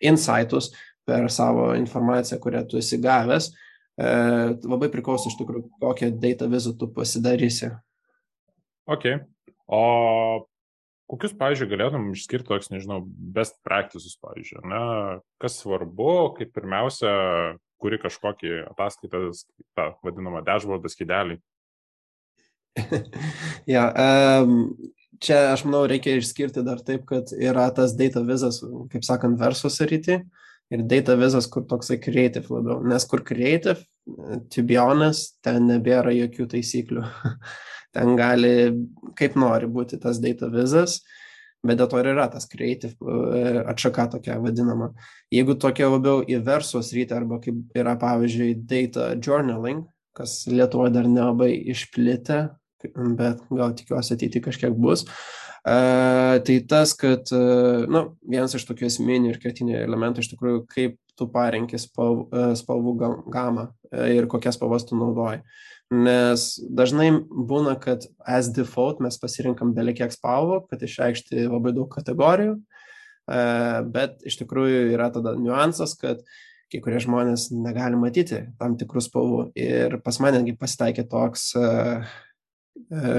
insightus 0.03 0.73
per 1.07 1.29
savo 1.31 1.71
informaciją, 1.79 2.37
kurią 2.43 2.65
tu 2.67 2.77
esi 2.77 2.99
gavęs, 3.01 3.53
labai 3.97 4.89
priklauso 4.93 5.29
iš 5.29 5.37
tikrųjų, 5.41 5.67
kokią 5.81 6.09
data 6.21 6.47
vizą 6.49 6.73
tu 6.77 6.89
pasidarysi. 6.93 7.69
Ok. 8.89 9.05
O 9.69 9.83
kokius, 11.13 11.35
pavyzdžiui, 11.37 11.69
galėtum 11.71 12.09
išskirti 12.15 12.49
toks, 12.49 12.71
nežinau, 12.73 13.03
best 13.05 13.59
practices, 13.65 14.15
pavyzdžiui, 14.23 14.63
ne? 14.71 14.83
kas 15.41 15.59
svarbu, 15.61 16.33
kaip 16.39 16.53
pirmiausia, 16.55 17.11
kuri 17.83 17.99
kažkokį 18.01 18.53
ataskaitą, 18.71 19.27
tą 19.77 19.89
vadinamą 20.05 20.41
dashboardą 20.47 20.91
skidelį. 20.91 21.37
ja, 23.73 23.83
um, 24.41 24.71
čia 25.21 25.51
aš 25.51 25.65
manau 25.67 25.83
reikia 25.89 26.15
išskirti 26.17 26.63
dar 26.65 26.81
taip, 26.85 27.05
kad 27.09 27.33
yra 27.35 27.67
tas 27.75 27.93
data 27.99 28.23
vizas, 28.25 28.63
kaip 28.93 29.05
sakant, 29.05 29.37
versus 29.41 29.77
rytį 29.83 30.23
ir 30.73 30.83
data 30.89 31.15
vizas, 31.19 31.47
kur 31.49 31.65
toksai 31.69 31.99
creative 32.01 32.49
labiau, 32.51 32.81
nes 32.87 33.05
kur 33.09 33.23
creative, 33.25 33.79
to 34.51 34.63
be 34.65 34.77
honest, 34.79 35.37
ten 35.45 35.67
nebėra 35.69 36.13
jokių 36.15 36.47
taisyklių. 36.55 37.03
ten 37.95 38.15
gali 38.17 38.55
kaip 39.19 39.37
nori 39.39 39.69
būti 39.69 39.99
tas 40.01 40.19
data 40.21 40.49
vizas, 40.51 41.01
bet 41.63 41.79
dėl 41.79 41.89
to 41.91 42.01
ir 42.01 42.09
yra 42.15 42.25
tas 42.31 42.47
creative 42.49 42.95
e, 42.97 43.43
atšaka 43.71 44.09
tokia 44.15 44.39
vadinama. 44.41 44.91
Jeigu 45.33 45.55
tokia 45.61 45.91
labiau 45.93 46.23
į 46.25 46.41
versos 46.43 46.91
rytį 46.95 47.19
arba 47.19 47.39
kaip 47.43 47.77
yra 47.77 47.95
pavyzdžiui 48.01 48.57
data 48.67 49.13
journaling, 49.15 49.85
kas 50.17 50.43
Lietuvoje 50.49 50.93
dar 50.97 51.07
nelabai 51.09 51.53
išplitę, 51.73 52.41
bet 53.17 53.45
gal 53.49 53.77
tikiuosi 53.77 54.17
ateity 54.17 54.41
kažkiek 54.43 54.75
bus. 54.75 55.05
Uh, 55.63 56.41
tai 56.43 56.57
tas, 56.67 56.91
kad, 56.99 57.29
uh, 57.31 57.85
nu, 57.87 58.05
vienas 58.27 58.55
iš 58.57 58.65
tokių 58.67 58.89
esminių 58.89 59.31
ir 59.31 59.37
kertinių 59.39 59.77
elementų 59.79 60.23
iš 60.23 60.33
tikrųjų, 60.33 60.65
kaip 60.71 60.97
tu 61.15 61.29
parenki 61.31 61.79
spalv, 61.79 62.25
uh, 62.33 62.51
spalvų 62.59 62.97
gamą 63.31 63.69
ir 64.11 64.27
kokias 64.27 64.57
spalvas 64.57 64.83
tu 64.89 64.97
naudoji. 64.99 65.39
Uh, 65.39 65.73
nes 65.93 66.45
dažnai 66.71 67.09
būna, 67.21 67.75
kad 67.81 68.07
as 68.25 68.49
default 68.53 69.01
mes 69.03 69.17
pasirinkam 69.21 69.73
belekiek 69.75 70.13
spalvų, 70.13 70.63
kad 70.71 70.83
išreikšti 70.83 71.45
labai 71.47 71.73
daug 71.75 71.89
kategorijų, 71.93 72.57
bet 73.93 74.25
iš 74.27 74.39
tikrųjų 74.41 74.89
yra 74.95 75.09
tada 75.13 75.35
niuansas, 75.39 75.95
kad 75.99 76.23
kai 76.73 76.81
kurie 76.83 76.99
žmonės 77.03 77.51
negali 77.53 77.99
matyti 77.99 78.41
tam 78.59 78.77
tikrų 78.79 79.03
spalvų. 79.05 79.41
Ir 79.59 79.99
pas 80.03 80.17
manęgi 80.23 80.55
pasitaikė 80.57 81.05
toks 81.11 81.51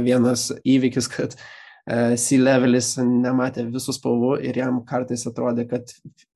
vienas 0.05 0.51
įvykis, 0.67 1.11
kad 1.13 1.37
C-levelis 1.85 2.95
nematė 3.05 3.67
visų 3.69 3.93
spalvų 3.93 4.39
ir 4.49 4.57
jam 4.57 4.79
kartais 4.89 5.27
atrodė, 5.29 5.67
kad 5.69 5.91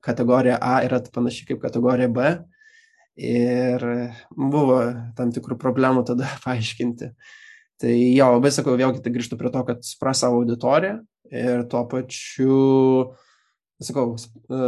kategorija 0.05 0.59
A 0.61 0.83
yra 0.85 1.01
panaši 1.15 1.47
kaip 1.49 1.63
kategorija 1.63 2.11
B 2.13 2.35
ir 3.19 3.85
buvo 4.37 4.81
tam 5.17 5.33
tikrų 5.33 5.57
problemų 5.61 6.05
tada 6.11 6.29
paaiškinti. 6.45 7.13
Tai 7.79 7.95
jo, 7.95 8.27
labai 8.35 8.51
sakau, 8.53 8.75
vėlgi 8.79 9.01
tai 9.05 9.15
grįžtu 9.15 9.39
prie 9.39 9.53
to, 9.55 9.63
kad 9.65 9.85
supras 9.87 10.21
savo 10.25 10.43
auditoriją 10.43 10.99
ir 11.31 11.63
tuo 11.71 11.85
pačiu, 11.89 12.57
sakau, 13.85 14.17
e, 14.19 14.61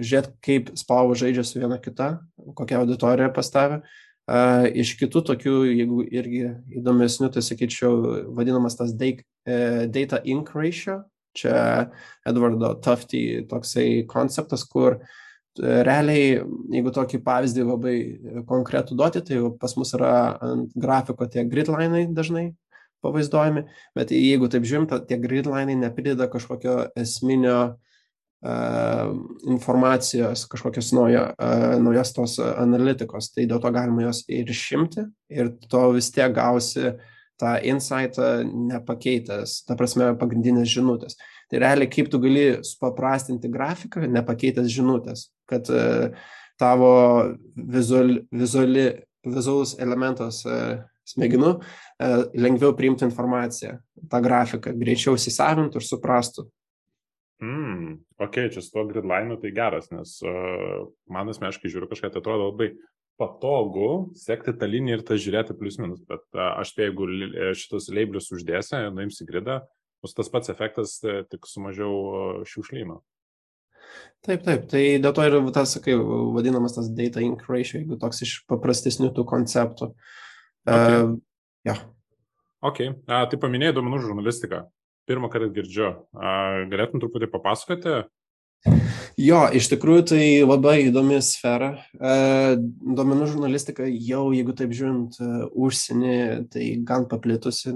žiūrėt, 0.00 0.30
kaip 0.44 0.70
spalva 0.78 1.16
žaidžia 1.18 1.44
su 1.44 1.60
viena 1.60 1.76
kita, 1.82 2.14
kokia 2.56 2.80
auditorija 2.80 3.28
pastavė. 3.36 3.82
Uh, 4.24 4.64
iš 4.72 4.94
kitų 4.96 5.20
tokių, 5.28 5.54
jeigu 5.68 6.04
irgi 6.08 6.44
įdomesnių, 6.80 7.28
tai 7.34 7.42
sakyčiau, 7.44 8.30
vadinamas 8.32 8.76
tas 8.78 8.94
e, 8.96 9.10
data 9.44 10.22
ink 10.24 10.54
ratio. 10.56 11.02
Čia 11.34 11.90
Edvardo 12.22 12.76
Tufty 12.78 13.42
toksai 13.50 14.04
konceptas, 14.06 14.62
kur 14.70 15.00
uh, 15.00 15.14
realiai, 15.62 16.42
jeigu 16.72 16.90
tokį 16.94 17.20
pavyzdį 17.24 17.64
labai 17.66 17.96
konkretų 18.48 18.96
duoti, 18.98 19.22
tai 19.22 19.38
pas 19.60 19.76
mus 19.78 19.94
yra 19.94 20.34
ant 20.42 20.74
grafiko 20.74 21.26
tie 21.30 21.44
gridlinai 21.46 22.06
dažnai 22.10 22.52
pavaizduojami, 23.04 23.66
bet 23.94 24.10
jeigu 24.10 24.48
taip 24.50 24.64
žiūrim, 24.66 24.88
tie 25.06 25.18
gridlinai 25.20 25.76
neprideda 25.76 26.26
kažkokio 26.32 26.88
esminio 26.98 27.58
uh, 27.76 29.10
informacijos, 29.46 30.46
kažkokios 30.50 30.90
naujo, 30.96 31.28
uh, 31.36 31.76
naujos 31.84 32.14
tos 32.16 32.38
analitikos, 32.42 33.30
tai 33.34 33.46
dėl 33.46 33.62
to 33.62 33.70
galima 33.74 34.08
jos 34.08 34.24
ir 34.26 34.50
išimti 34.50 35.06
ir 35.30 35.54
to 35.68 35.90
vis 35.94 36.10
tiek 36.14 36.34
gausi 36.34 36.96
tą 37.40 37.56
insightą 37.66 38.32
nepakeitęs, 38.70 39.62
ta 39.68 39.76
prasme, 39.78 40.12
pagrindinės 40.20 40.70
žinutės. 40.70 41.18
Tai 41.50 41.60
realiai 41.60 41.90
kaip 41.90 42.08
tu 42.10 42.20
gali 42.22 42.46
supaprastinti 42.64 43.50
grafiką, 43.52 44.06
nepakeitęs 44.10 44.70
žinutės 44.72 45.28
kad 45.46 45.70
e, 45.70 46.10
tavo 46.56 47.24
vizuali, 47.54 48.26
vizuali, 48.30 48.86
vizualus 49.26 49.76
elementas 49.80 50.42
e, 50.46 50.58
smegenų 51.08 51.52
e, 51.54 52.10
lengviau 52.40 52.74
priimtų 52.76 53.08
informaciją, 53.10 53.78
tą 54.10 54.20
grafiką, 54.24 54.74
greičiau 54.80 55.18
įsisavintų 55.18 55.80
ir 55.80 55.88
suprastų. 55.88 56.46
Mm, 57.44 57.98
ok, 58.22 58.38
čia 58.54 58.62
su 58.62 58.72
tuo 58.72 58.86
gridline 58.88 59.36
tai 59.42 59.50
geras, 59.52 59.90
nes 59.92 60.14
uh, 60.24 60.84
man 61.12 61.28
asmeniškai 61.28 61.68
žiūriu 61.68 61.88
kažką, 61.90 62.12
tai 62.14 62.22
atrodo 62.22 62.46
labai 62.52 62.70
patogu 63.20 64.10
sekti 64.18 64.54
tą 64.58 64.68
liniją 64.70 64.98
ir 64.98 65.06
tą 65.06 65.18
žiūrėti 65.20 65.56
plius 65.58 65.78
minus, 65.80 66.02
bet 66.08 66.24
uh, 66.36 66.60
aš 66.62 66.74
tai 66.76 66.88
jeigu 66.88 67.08
šitos 67.58 67.90
leiblis 67.94 68.30
uždėsi, 68.34 68.80
nuimsi 68.94 69.26
gridą, 69.28 69.62
bus 70.04 70.16
tas 70.16 70.30
pats 70.32 70.52
efektas, 70.52 70.98
tik 71.30 71.48
su 71.48 71.62
mažiau 71.64 72.44
šiukšlyno. 72.48 73.00
Taip, 74.24 74.40
taip, 74.44 74.64
tai 74.70 74.82
dėl 75.04 75.12
to 75.16 75.24
ir 75.28 75.36
tas, 75.54 75.74
sakai, 75.76 75.96
vadinamas 76.34 76.76
tas 76.76 76.88
data 76.96 77.22
ink 77.24 77.44
ratio, 77.48 77.80
jeigu 77.80 77.98
toks 78.00 78.22
iš 78.24 78.32
paprastesnių 78.50 79.10
tų 79.16 79.26
konceptų. 79.28 79.90
Okay. 80.64 81.02
Uh, 81.04 81.18
ja. 81.68 81.76
Ok, 82.64 82.80
a, 83.04 83.24
tai 83.28 83.40
paminėjai 83.40 83.76
duomenų 83.76 84.00
žurnalistiką. 84.06 84.62
Pirmą 85.04 85.28
kartą 85.32 85.50
girdžiu. 85.52 85.90
A, 86.16 86.64
galėtum 86.72 87.02
truputį 87.02 87.28
papasakoti? 87.34 87.98
Jo, 89.20 89.44
iš 89.54 89.68
tikrųjų 89.70 90.04
tai 90.10 90.22
labai 90.42 90.88
įdomi 90.88 91.20
sfera. 91.22 91.72
E, 91.94 92.14
duomenų 92.58 93.28
žurnalistika 93.30 93.86
jau, 93.86 94.24
jeigu 94.34 94.54
taip 94.58 94.74
žiūrint, 94.74 95.20
užsienį, 95.54 96.16
tai 96.50 96.70
gan 96.86 97.06
paplitusi. 97.10 97.74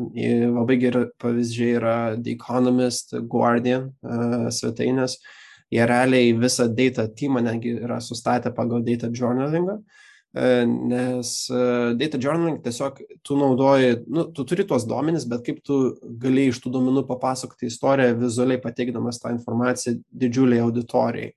Labai 0.51 0.79
geri 0.83 1.05
pavyzdžiai 1.23 1.75
yra 1.79 1.99
The 2.17 2.35
Economist, 2.35 3.15
Guardian 3.31 3.93
e, 4.03 4.49
svetainės. 4.55 5.19
E, 5.19 5.37
jie 5.71 5.87
realiai 5.87 6.33
visą 6.37 6.69
data 6.75 7.07
teamą 7.09 7.43
netgi 7.45 7.75
yra 7.83 8.01
sustatę 8.01 8.53
pagal 8.57 8.85
data 8.85 9.11
journalingą, 9.13 9.79
e, 9.79 10.08
nes 10.35 11.49
e, 11.51 11.95
data 11.97 12.19
journaling 12.21 12.61
tiesiog 12.63 13.01
tu 13.25 13.37
naudoji, 13.37 14.05
nu, 14.07 14.27
tu 14.33 14.45
turi 14.45 14.67
tuos 14.69 14.85
duomenis, 14.87 15.25
bet 15.29 15.45
kaip 15.47 15.63
tu 15.65 15.97
gali 16.21 16.49
iš 16.51 16.61
tų 16.61 16.75
duomenų 16.75 17.07
papasakoti 17.09 17.71
istoriją 17.71 18.19
vizualiai 18.21 18.61
pateikdamas 18.61 19.23
tą 19.23 19.33
informaciją 19.33 19.97
didžiuliai 20.13 20.61
auditorijai. 20.67 21.33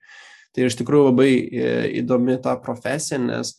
Tai 0.51 0.67
iš 0.67 0.75
tikrųjų 0.81 1.07
labai 1.07 1.31
e, 1.31 1.67
įdomi 2.01 2.35
ta 2.43 2.57
profesija, 2.59 3.21
nes 3.23 3.55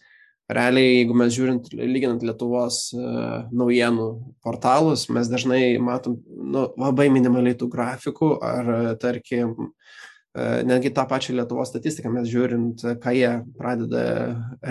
realiai, 0.53 0.99
jeigu 0.99 1.17
mes 1.17 1.33
žiūrint, 1.33 1.71
lyginant 1.73 2.25
Lietuvos 2.27 2.91
uh, 2.93 3.47
naujienų 3.57 4.09
portalus, 4.45 5.07
mes 5.09 5.31
dažnai 5.31 5.79
matom 5.81 6.19
nu, 6.29 6.67
labai 6.77 7.07
minimaliai 7.15 7.57
tų 7.57 7.71
grafikų 7.73 8.35
ar, 8.45 8.69
tarkim, 9.01 9.55
E, 9.63 10.12
netgi 10.35 10.93
tą 10.97 11.05
pačią 11.09 11.35
Lietuvos 11.37 11.69
statistiką 11.69 12.11
mes 12.13 12.29
žiūrint, 12.31 12.85
ką 13.03 13.13
jie 13.13 13.33
pradeda 13.59 14.05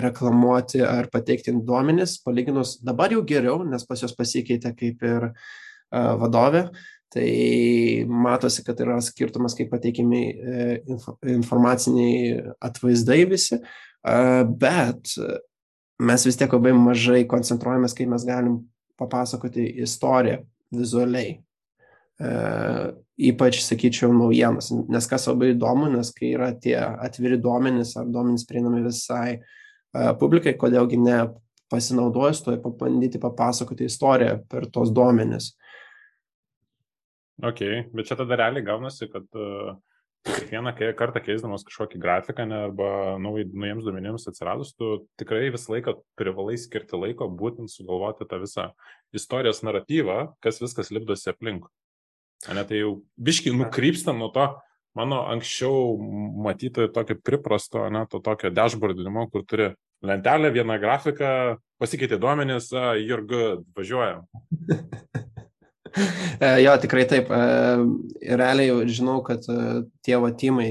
reklamuoti 0.04 0.82
ar 0.82 1.06
pateikti 1.12 1.54
duomenis, 1.54 2.16
palyginus 2.24 2.80
dabar 2.82 3.14
jau 3.14 3.22
geriau, 3.26 3.62
nes 3.62 3.86
pas 3.86 4.02
juos 4.02 4.14
pasikeitė 4.18 4.74
kaip 4.78 5.04
ir 5.06 5.28
e, 5.30 5.32
vadovė, 6.22 6.64
tai 7.12 7.28
matosi, 8.08 8.64
kad 8.66 8.80
yra 8.82 8.98
skirtumas, 9.04 9.54
kaip 9.54 9.70
pateikimi 9.70 10.24
e, 10.32 10.66
informaciniai 11.36 12.42
atvaizdai 12.58 13.22
visi, 13.30 13.60
bet 14.58 15.14
mes 16.02 16.26
vis 16.26 16.38
tiek 16.40 16.50
labai 16.50 16.72
mažai 16.74 17.22
koncentruojamės, 17.30 17.94
kaip 17.94 18.10
mes 18.10 18.26
galim 18.26 18.58
papasakoti 18.98 19.68
istoriją 19.86 20.40
vizualiai 20.74 21.36
ypač, 22.22 23.60
sakyčiau, 23.66 24.12
naujienas. 24.16 24.70
Nes 24.92 25.08
kas 25.10 25.28
labai 25.30 25.52
įdomu, 25.54 25.90
nes 25.92 26.12
kai 26.16 26.32
yra 26.36 26.52
tie 26.54 26.76
atviri 26.78 27.38
duomenys 27.42 27.96
ar 28.00 28.08
duomenys 28.10 28.46
prieinami 28.48 28.84
visai 28.86 29.38
uh, 29.38 30.12
publikai, 30.20 30.54
kodėlgi 30.58 31.00
ne 31.02 31.18
pasinaudojus 31.72 32.44
to, 32.44 32.56
pabandyti 32.62 33.20
papasakoti 33.22 33.88
istoriją 33.88 34.42
per 34.50 34.68
tos 34.72 34.92
duomenys. 34.94 35.52
Ok, 37.42 37.64
bet 37.96 38.06
čia 38.06 38.18
tada 38.18 38.38
realiai 38.38 38.64
gaunasi, 38.64 39.08
kad 39.10 39.24
uh, 39.34 39.72
kiekvieną 40.26 40.72
kartą 40.98 41.20
keisdamas 41.24 41.64
kažkokį 41.66 41.98
grafiką 42.02 42.46
ne, 42.46 42.58
arba 42.68 43.18
nauj, 43.22 43.48
naujiems 43.50 43.86
duomenims 43.86 44.28
atsiradus, 44.30 44.74
tu 44.78 45.08
tikrai 45.18 45.50
visą 45.50 45.74
laiką 45.74 45.96
privalai 46.18 46.54
skirti 46.60 46.98
laiko 46.98 47.26
būtent 47.26 47.72
sugalvoti 47.72 48.28
tą 48.30 48.38
visą 48.44 48.68
istorijos 49.16 49.64
naratyvą, 49.66 50.34
kas 50.44 50.62
viskas 50.62 50.92
lipdosi 50.94 51.32
aplink. 51.32 51.66
Ne, 52.50 52.64
tai 52.66 52.82
jau 52.82 52.96
biškai 53.22 53.52
nukrypstam 53.54 54.18
nuo 54.18 54.32
to 54.34 54.48
mano 54.98 55.22
anksčiau 55.32 55.94
matyto 56.42 56.88
tokio 56.92 57.16
priprasto, 57.22 57.86
ne, 57.90 58.04
to 58.10 58.20
tokio 58.20 58.50
dashboardinimo, 58.50 59.28
kur 59.32 59.46
turi 59.48 59.70
lentelę, 60.02 60.50
vieną 60.52 60.78
grafiką, 60.82 61.30
pasikeitė 61.80 62.18
duomenys, 62.20 62.72
uh, 62.74 62.92
you're 62.98 63.24
good, 63.26 63.62
važiuojam. 63.76 64.26
E, 66.40 66.46
jo, 66.64 66.72
tikrai 66.80 67.02
taip. 67.04 67.28
E, 67.28 68.36
realiai 68.38 68.86
žinau, 68.88 69.18
kad 69.26 69.44
e, 69.52 69.82
tie 70.00 70.16
vatimai, 70.20 70.68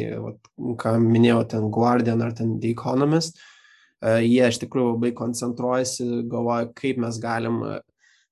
ką 0.81 0.95
minėjau, 1.03 1.43
ten 1.51 1.67
Guardian 1.73 2.23
ar 2.25 2.33
ten 2.37 2.55
The 2.61 2.71
Economist, 2.73 3.37
jie 4.01 4.47
iš 4.47 4.57
tikrųjų 4.63 4.95
labai 4.95 5.11
koncentruojasi, 5.13 6.07
galvoja, 6.29 6.71
kaip 6.73 6.97
mes 7.03 7.19
galim 7.21 7.59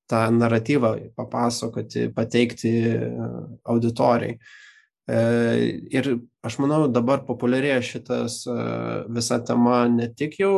tą 0.10 0.24
naratyvą 0.36 0.96
papasakoti, 1.18 2.10
pateikti 2.16 2.74
auditorijai. 3.70 4.39
Ir 5.10 6.10
aš 6.46 6.58
manau, 6.62 6.84
dabar 6.94 7.24
populiarėja 7.25 7.80
šitas 7.86 8.44
visa 9.10 9.39
tema 9.42 9.80
ne 9.89 10.06
tik 10.13 10.38
jau 10.42 10.54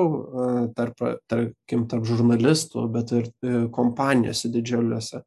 tarp, 0.76 1.00
tarkim, 1.32 1.86
tarp 1.92 2.10
žurnalistų, 2.10 2.84
bet 2.92 3.14
ir 3.16 3.32
kompanijose 3.72 4.52
didžiuliuose. 4.52 5.24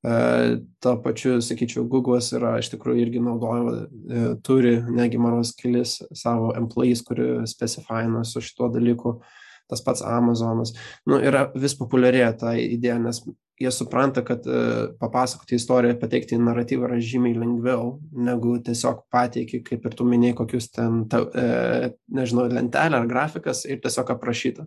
E, 0.00 0.60
Tuo 0.80 0.94
pačiu, 1.04 1.42
sakyčiau, 1.44 1.84
Google'as 1.92 2.30
yra 2.32 2.54
iš 2.60 2.70
tikrųjų 2.72 3.02
irgi 3.02 3.20
naudojama, 3.20 3.74
e, 3.84 4.22
turi 4.46 4.78
negi 4.88 5.20
maros 5.20 5.52
kelis 5.58 5.98
savo 6.16 6.54
employees, 6.56 7.02
kurie 7.04 7.44
specifina 7.50 8.22
su 8.24 8.40
šituo 8.40 8.70
dalyku, 8.72 9.18
tas 9.68 9.84
pats 9.84 10.00
Amazonas. 10.00 10.72
Nu, 11.04 11.20
yra 11.20 11.50
vis 11.52 11.76
populiarėja 11.76 12.32
ta 12.40 12.54
idėja, 12.56 12.96
nes 13.02 13.20
jie 13.60 13.70
supranta, 13.74 14.24
kad 14.26 14.46
uh, 14.48 14.94
papasakoti 15.00 15.58
istoriją, 15.58 15.98
pateikti 16.00 16.38
naratyvą 16.40 16.88
yra 16.88 16.98
žymiai 17.04 17.36
lengviau, 17.36 17.98
negu 18.16 18.56
tiesiog 18.64 19.04
pateiki, 19.12 19.60
kaip 19.66 19.84
ir 19.86 19.96
tu 19.98 20.06
minėjai, 20.08 20.38
kokius 20.40 20.70
ten, 20.72 21.04
ta, 21.12 21.22
uh, 21.28 21.86
nežinau, 22.16 22.48
lentelę 22.52 23.02
ar 23.02 23.08
grafikas 23.10 23.66
ir 23.68 23.82
tiesiog 23.84 24.16
aprašyta. 24.16 24.66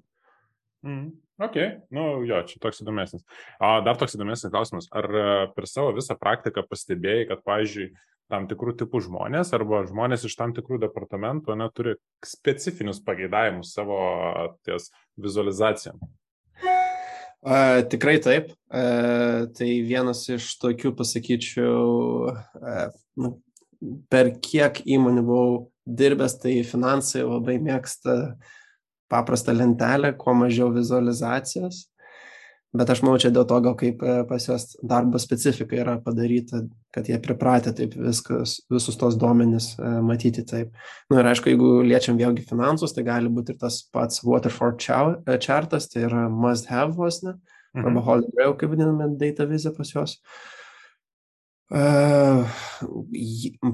Mm. 0.86 1.12
Ok, 1.42 1.56
nu 1.90 2.02
jo, 2.30 2.40
čia 2.46 2.60
toks 2.62 2.84
įdomesnis. 2.84 3.24
A, 3.58 3.80
dar 3.82 3.98
toks 3.98 4.14
įdomesnis 4.14 4.52
klausimas. 4.54 4.86
Ar 4.94 5.08
e, 5.10 5.24
per 5.56 5.66
savo 5.66 5.90
visą 5.98 6.14
praktiką 6.20 6.62
pastebėjai, 6.70 7.26
kad, 7.32 7.42
pavyzdžiui, 7.48 7.88
tam 8.32 8.46
tikrų 8.50 8.76
tipų 8.80 9.02
žmonės 9.08 9.52
arba 9.58 9.82
žmonės 9.90 10.28
iš 10.30 10.38
tam 10.40 10.54
tikrų 10.56 10.80
departamentų 10.86 11.58
neturi 11.60 11.96
specifinius 12.26 13.02
pageidavimus 13.06 13.74
savo 13.74 13.98
ties 14.68 14.92
vizualizacijom? 15.20 15.98
A, 17.44 17.84
tikrai 17.92 18.18
taip. 18.24 18.52
A, 18.72 19.48
tai 19.56 19.70
vienas 19.84 20.24
iš 20.32 20.54
tokių, 20.62 20.94
pasakyčiau, 20.96 22.34
a, 22.64 22.90
nu, 23.20 23.36
per 24.12 24.32
kiek 24.44 24.80
įmonių 24.88 25.24
buvau 25.28 25.56
dirbęs, 25.84 26.38
tai 26.40 26.62
finansai 26.68 27.26
labai 27.28 27.58
mėgsta 27.64 28.38
paprastą 29.12 29.54
lentelę, 29.56 30.14
kuo 30.18 30.34
mažiau 30.38 30.72
vizualizacijos. 30.74 31.88
Bet 32.74 32.90
aš 32.90 33.04
manau, 33.06 33.20
čia 33.22 33.30
dėl 33.30 33.46
to, 33.46 33.58
gal 33.62 33.76
kaip 33.78 34.00
e, 34.02 34.14
pas 34.26 34.48
juos 34.48 34.72
darbo 34.82 35.20
specifika 35.22 35.78
yra 35.78 35.94
padaryta, 36.02 36.64
kad 36.94 37.06
jie 37.06 37.20
pripratę 37.22 37.70
taip 37.78 37.94
viskas, 37.94 38.56
visus 38.74 38.98
tos 38.98 39.18
duomenys 39.22 39.76
e, 39.78 39.92
matyti 40.02 40.42
taip. 40.50 40.72
Nu, 41.12 41.20
ir 41.22 41.30
aišku, 41.30 41.52
jeigu 41.54 41.70
liečiam 41.86 42.18
vėlgi 42.18 42.48
finansus, 42.50 42.96
tai 42.96 43.06
gali 43.06 43.30
būti 43.30 43.54
ir 43.54 43.60
tas 43.62 43.84
pats 43.94 44.24
Waterford 44.26 44.82
e, 44.82 45.38
chartas, 45.38 45.86
tai 45.92 46.08
yra 46.08 46.26
must 46.34 46.72
have 46.74 46.98
vos 46.98 47.22
ne, 47.22 47.36
mhm. 47.78 47.86
arba 47.92 48.06
Holy 48.10 48.34
Grail, 48.34 48.58
kaip 48.58 48.74
vadiname, 48.74 49.12
data 49.22 49.46
vizą 49.50 49.76
pas 49.78 49.94
juos. 49.94 50.18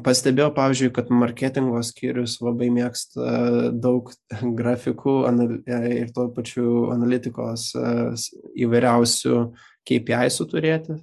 Pastebėjau, 0.05 0.53
pavyzdžiui, 0.55 0.91
kad 0.95 1.09
marketingo 1.11 1.81
skyrius 1.83 2.37
labai 2.39 2.69
mėgsta 2.71 3.71
daug 3.75 4.11
grafikų 4.61 5.15
ir 5.67 6.13
tuo 6.15 6.29
pačiu 6.35 6.67
analitikos 6.93 7.73
įvairiausių 7.75 9.41
KPI 9.89 10.29
suturėti, 10.31 10.95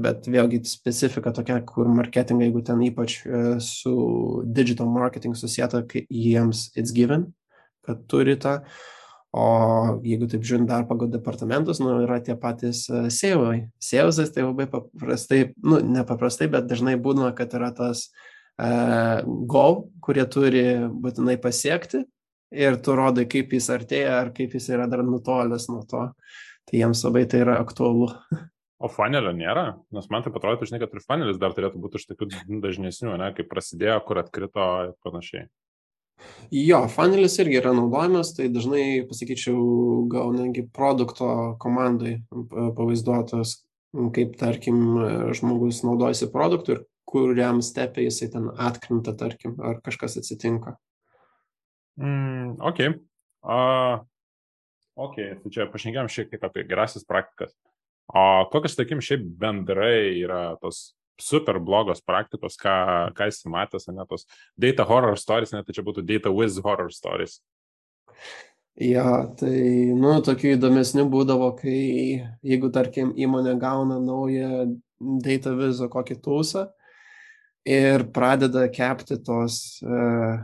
bet 0.00 0.30
vėlgi 0.30 0.62
specifika 0.70 1.34
tokia, 1.36 1.58
kur 1.68 1.90
marketingai, 1.92 2.48
jeigu 2.48 2.62
ten 2.64 2.80
ypač 2.86 3.20
su 3.66 3.94
digital 4.46 4.88
marketing 4.94 5.36
susijęta, 5.36 5.84
jiems 6.08 6.70
it's 6.80 6.96
given, 6.96 7.28
kad 7.84 8.08
turi 8.08 8.40
tą. 8.40 8.60
Uh, 8.60 8.99
O 9.30 9.42
jeigu 10.02 10.26
taip 10.26 10.42
žiūrint 10.42 10.66
dar 10.66 10.88
pagal 10.88 11.10
departamentus, 11.12 11.78
nu, 11.78 11.92
yra 12.02 12.18
tie 12.24 12.34
patys 12.34 12.82
e, 12.90 13.04
sėvai. 13.14 13.68
Sėvzas 13.78 14.32
tai 14.34 14.42
labai 14.42 14.66
paprastai, 14.70 15.52
nu, 15.62 15.78
nepaprastai, 15.86 16.48
bet 16.50 16.66
dažnai 16.70 16.96
būna, 16.98 17.30
kad 17.38 17.54
yra 17.54 17.70
tas 17.76 18.08
uh, 18.10 19.22
goal, 19.22 19.84
kurie 20.02 20.26
turi 20.26 20.64
būtinai 20.90 21.38
pasiekti 21.42 22.02
ir 22.50 22.80
tu 22.82 22.96
rodai, 22.98 23.28
kaip 23.30 23.54
jis 23.54 23.70
artėja 23.70 24.18
ar 24.18 24.32
kaip 24.34 24.58
jis 24.58 24.66
yra 24.74 24.88
dar 24.90 25.04
nutolęs 25.06 25.68
nuo 25.70 25.84
to. 25.86 26.08
Tai 26.66 26.82
jiems 26.82 27.02
labai 27.06 27.24
tai 27.30 27.44
yra 27.44 27.60
aktualu. 27.62 28.10
O 28.80 28.88
fanelio 28.88 29.32
nėra, 29.36 29.76
nes 29.92 30.06
man 30.10 30.24
tai 30.24 30.32
atrodo, 30.32 30.66
žinai, 30.66 30.80
kad 30.82 30.94
ir 30.96 31.02
fanelis 31.04 31.38
dar 31.38 31.52
turėtų 31.54 31.80
būti 31.82 32.00
iš 32.00 32.06
tokių 32.10 32.30
dažnesnių, 32.62 33.16
ne, 33.20 33.26
kaip 33.36 33.50
prasidėjo, 33.50 33.98
kur 34.06 34.22
atkrito 34.22 34.68
ir 34.86 34.94
panašiai. 35.04 35.50
Jo, 36.50 36.82
fanelis 36.90 37.38
irgi 37.38 37.60
yra 37.60 37.72
naudojamas, 37.76 38.32
tai 38.34 38.48
dažnai, 38.50 39.04
pasakyčiau, 39.06 40.06
gal 40.10 40.32
netgi 40.34 40.64
produkto 40.74 41.54
komandai 41.62 42.16
pavaizduotas, 42.50 43.60
kaip, 44.16 44.34
tarkim, 44.40 44.80
žmogus 45.36 45.84
naudojasi 45.86 46.30
produktu 46.34 46.74
ir 46.74 46.84
kuriam 47.10 47.62
stepė 47.62 48.06
jisai 48.06 48.30
ten 48.34 48.50
atkrinta, 48.58 49.14
tarkim, 49.18 49.56
ar 49.62 49.80
kažkas 49.84 50.18
atsitinka. 50.20 50.76
Mm, 52.00 52.58
ok. 52.62 52.82
Uh, 53.40 54.02
ok, 54.98 55.16
tai 55.42 55.52
čia 55.54 55.66
pašnekėjom 55.70 56.10
šiek 56.12 56.30
tiek 56.32 56.46
apie 56.46 56.64
gerasis 56.68 57.06
praktikas. 57.08 57.54
O 58.10 58.46
kokios, 58.50 58.74
sakykim, 58.74 59.02
šiaip 59.04 59.22
bendrai 59.38 60.18
yra 60.18 60.56
tos 60.62 60.96
super 61.22 61.60
blogos 61.62 62.02
praktikos, 62.04 62.58
ką, 62.60 62.76
ką 63.16 63.30
esi 63.30 63.50
matęs, 63.52 63.88
ne 63.92 64.06
tos 64.08 64.26
data 64.58 64.86
horror 64.88 65.18
stories, 65.20 65.54
net 65.54 65.68
tai 65.68 65.76
čia 65.76 65.86
būtų 65.86 66.04
data 66.08 66.32
whiz 66.34 66.60
horror 66.64 66.92
stories. 66.94 67.40
Ja, 68.80 69.26
tai, 69.36 69.92
nu, 69.98 70.14
tokių 70.24 70.54
įdomesnių 70.54 71.04
būdavo, 71.12 71.50
kai, 71.58 72.22
jeigu, 72.46 72.70
tarkim, 72.72 73.10
įmonė 73.18 73.58
gauna 73.60 73.98
naują 74.00 74.70
data 75.00 75.52
vizo 75.58 75.88
kokį 75.92 76.16
tūsą 76.24 76.66
ir 77.68 78.06
pradeda 78.14 78.66
kepti 78.72 79.18
tos 79.24 79.80
uh, 79.84 80.40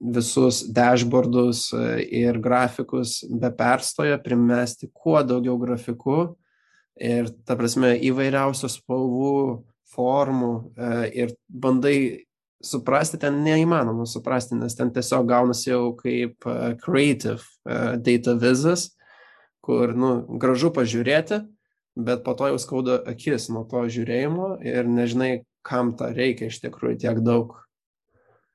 visus 0.00 0.64
dashboardus 0.74 1.68
uh, 1.76 2.00
ir 2.02 2.40
grafikus 2.42 3.20
be 3.30 3.50
perstojo, 3.54 4.18
primesti 4.24 4.90
kuo 4.90 5.20
daugiau 5.22 5.58
grafikų 5.60 6.18
ir, 6.98 7.30
ta 7.46 7.54
prasme, 7.58 7.94
įvairiausios 8.10 8.80
spalvų 8.80 9.62
formų 9.94 10.52
e, 10.76 10.88
ir 11.24 11.34
bandai 11.48 11.98
suprasti, 12.64 13.20
ten 13.22 13.42
neįmanoma 13.44 14.06
suprasti, 14.08 14.56
nes 14.58 14.74
ten 14.78 14.90
tiesiog 14.94 15.28
gaunasi 15.30 15.70
jau 15.70 15.92
kaip 15.98 16.48
e, 16.48 16.56
creative 16.82 17.42
e, 17.42 17.96
data 18.02 18.34
vizas, 18.38 18.90
kur, 19.64 19.94
nu, 19.94 20.12
gražu 20.40 20.72
pažiūrėti, 20.74 21.42
bet 21.98 22.24
po 22.26 22.34
to 22.38 22.50
jau 22.52 22.58
skauda 22.62 23.00
akis 23.10 23.48
nuo 23.52 23.64
to 23.68 23.84
žiūrėjimo 23.90 24.56
ir 24.66 24.88
nežinai, 24.90 25.32
kam 25.66 25.92
tą 25.98 26.12
reikia 26.14 26.48
iš 26.48 26.62
tikrųjų 26.62 27.02
tiek 27.04 27.18
daug. 27.24 27.56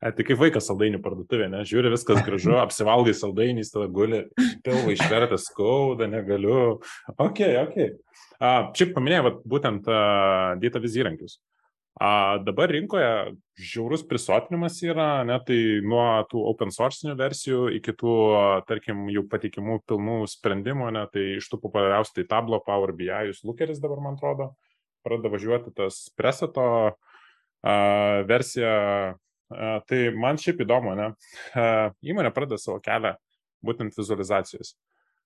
Tai 0.04 0.26
kaip 0.28 0.40
vaikas 0.40 0.66
saldainių 0.68 1.00
parduotuvė, 1.04 1.48
ne? 1.54 1.62
Žiūri, 1.68 1.94
viskas 1.94 2.20
gražu, 2.26 2.58
apsivalgai 2.66 3.14
saldainys, 3.16 3.72
tada 3.72 3.88
guli, 3.88 4.26
pilvai 4.66 4.98
išvertas, 4.98 5.48
skauda, 5.48 6.10
negaliu. 6.12 6.82
Ok, 7.16 7.40
ok. 7.62 7.80
Čia 8.76 8.90
paminėjau 8.92 9.26
vat, 9.30 9.42
būtent 9.48 9.88
data 10.60 10.84
viz 10.84 11.00
įrankius. 11.00 11.40
A, 12.02 12.40
dabar 12.42 12.72
rinkoje 12.74 13.36
žiaurus 13.62 14.02
prisotinimas 14.10 14.80
yra, 14.82 15.22
net 15.30 15.46
tai 15.46 15.60
nuo 15.86 16.06
tų 16.32 16.42
open 16.50 16.74
source 16.74 17.14
versijų 17.20 17.68
iki 17.78 17.94
tų, 17.94 18.16
tarkim, 18.66 19.06
jau 19.14 19.22
patikimų 19.30 19.78
pilnų 19.88 20.18
sprendimų, 20.32 20.90
net 20.98 21.14
tai 21.14 21.28
iš 21.38 21.52
tų 21.52 21.62
populiariausių 21.68 22.18
tai 22.18 22.26
Tablo, 22.32 22.58
Power 22.66 22.96
BI, 22.98 23.12
jūs 23.30 23.44
Lookeris 23.46 23.82
dabar, 23.84 24.02
man 24.02 24.18
atrodo, 24.18 24.50
pradeda 25.06 25.32
važiuoti 25.36 25.76
tas 25.78 26.08
Preseto 26.18 26.66
a, 26.90 27.78
versija. 28.28 28.74
Tai 29.52 30.00
man 30.18 30.40
šiaip 30.42 30.64
įdomu, 30.66 30.96
ne? 30.98 31.12
Įmonė 32.06 32.32
pradeda 32.34 32.60
savo 32.62 32.80
kelią 32.84 33.16
būtent 33.66 33.96
vizualizacijos. 33.98 34.74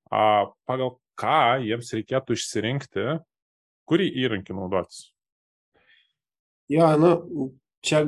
Pagal 0.10 0.96
ką 1.20 1.40
jiems 1.66 1.94
reikėtų 1.96 2.38
išsirinkti, 2.38 3.06
kurį 3.88 4.10
įrankį 4.26 4.58
naudotis? 4.58 5.08
Jo, 6.72 6.92
nu, 7.00 7.12
čia 7.86 8.04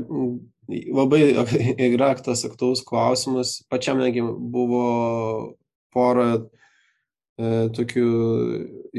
labai 0.69 1.21
yra 1.89 2.11
tas 2.19 2.43
aktuolus 2.47 2.83
klausimas. 2.87 3.59
Pačiam 3.71 4.01
negi 4.01 4.23
buvo 4.23 4.83
pora 5.93 6.31
tokių 7.39 8.05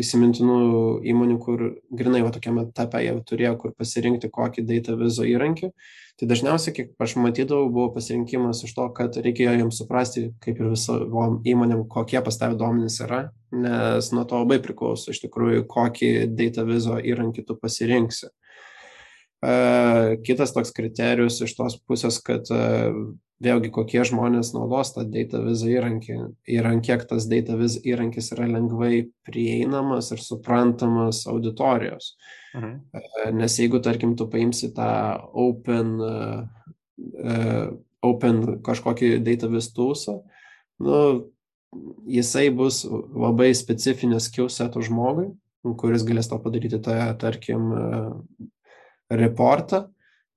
įsimintinų 0.01 0.59
įmonių, 1.11 1.37
kur 1.43 1.65
grinai 1.93 2.23
va 2.25 2.31
tokiame 2.33 2.65
etape 2.69 3.03
jie 3.05 3.13
turėjo, 3.29 3.57
kur 3.61 3.75
pasirinkti 3.77 4.31
kokį 4.33 4.65
data 4.69 4.97
vizo 4.97 5.27
įrankį. 5.29 5.71
Tai 6.21 6.29
dažniausiai, 6.29 6.75
kiek 6.77 6.91
aš 7.01 7.17
matydavau, 7.21 7.69
buvo 7.73 7.91
pasirinkimas 7.95 8.63
iš 8.65 8.75
to, 8.77 8.87
kad 8.97 9.17
reikėjo 9.21 9.55
jiems 9.57 9.81
suprasti, 9.81 10.27
kaip 10.45 10.61
ir 10.61 10.73
visom 10.73 11.39
įmonėm, 11.49 11.87
kokie 11.93 12.21
pastavę 12.25 12.59
duomenys 12.61 13.01
yra, 13.05 13.23
nes 13.53 14.11
nuo 14.13 14.27
to 14.29 14.41
labai 14.43 14.61
priklauso 14.65 15.15
iš 15.15 15.23
tikrųjų, 15.25 15.65
kokį 15.71 16.13
data 16.37 16.65
vizo 16.69 17.01
įrankį 17.01 17.47
tu 17.49 17.57
pasirinksi. 17.61 18.31
Uh, 19.41 20.21
kitas 20.21 20.53
toks 20.53 20.75
kriterijus 20.77 21.41
iš 21.41 21.57
tos 21.57 21.79
pusės, 21.89 22.21
kad 22.21 22.45
uh, 22.53 22.93
vėlgi 23.41 23.71
kokie 23.73 24.03
žmonės 24.05 24.53
naudos 24.53 24.93
tą 24.95 25.07
data 25.09 25.41
vizą 25.43 25.71
įrankį 25.73 26.17
ir 26.53 26.69
ant 26.69 26.85
kiek 26.85 27.07
tas 27.09 27.27
data 27.31 27.57
vizą 27.57 27.81
įrankis 27.89 28.33
yra 28.37 28.49
lengvai 28.51 29.07
prieinamas 29.27 30.13
ir 30.13 30.21
suprantamas 30.25 31.25
auditorijos. 31.31 32.15
Mhm. 32.55 32.75
E, 32.93 33.33
nes 33.37 33.59
jeigu, 33.59 33.81
tarkim, 33.85 34.17
tu 34.19 34.29
paimsi 34.31 34.73
tą 34.77 34.91
open, 35.33 35.97
uh, 36.05 37.69
open 38.05 38.43
kažkokį 38.67 39.15
data 39.25 39.49
viz 39.53 39.71
toolsą, 39.77 40.19
nu, 40.85 40.97
jisai 42.11 42.49
bus 42.55 42.83
labai 42.85 43.53
specifinis 43.55 44.27
skillsetų 44.29 44.83
žmogui, 44.89 45.31
kuris 45.81 46.05
galės 46.09 46.29
to 46.29 46.39
padaryti 46.43 46.81
toje, 46.83 47.07
tarkim, 47.21 47.71
reportą 49.11 49.87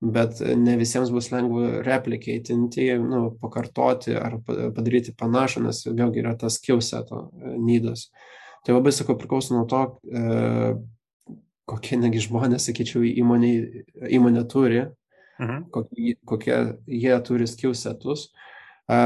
bet 0.04 0.42
ne 0.58 0.76
visiems 0.78 1.12
bus 1.14 1.30
lengva 1.32 1.82
replikatinti, 1.86 2.90
nu, 3.00 3.26
pakartoti 3.42 4.16
ar 4.20 4.38
padaryti 4.46 5.14
panašų, 5.18 5.64
nes 5.68 5.84
vėlgi 5.88 6.24
yra 6.24 6.34
tas 6.40 6.58
skillseto 6.60 7.28
nydas. 7.62 8.10
Tai 8.64 8.78
labai, 8.78 8.94
sakau, 8.96 9.16
priklauso 9.20 9.56
nuo 9.56 9.66
to, 9.70 9.82
e, 10.08 11.36
kokie 11.70 12.00
negi 12.00 12.24
žmonės, 12.24 12.68
sakyčiau, 12.70 13.04
įmonė, 13.08 13.54
įmonė 14.12 14.44
turi, 14.52 14.82
mhm. 15.40 15.68
kokie, 15.74 16.16
kokie 16.28 16.58
jie 16.88 17.14
turi 17.28 17.48
skillsetus. 17.50 18.30
E, 18.88 18.98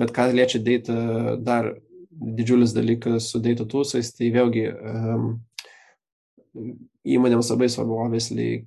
bet 0.00 0.14
ką 0.14 0.28
liečia 0.34 0.62
data, 0.62 0.98
dar 1.42 1.72
didžiulis 2.14 2.74
dalykas 2.74 3.32
su 3.32 3.42
data 3.42 3.66
toolsais, 3.66 4.12
tai 4.14 4.30
vėlgi 4.34 4.68
įmonėms 7.14 7.50
labai 7.50 7.66
svarbu, 7.70 7.98
obviously, 8.04 8.62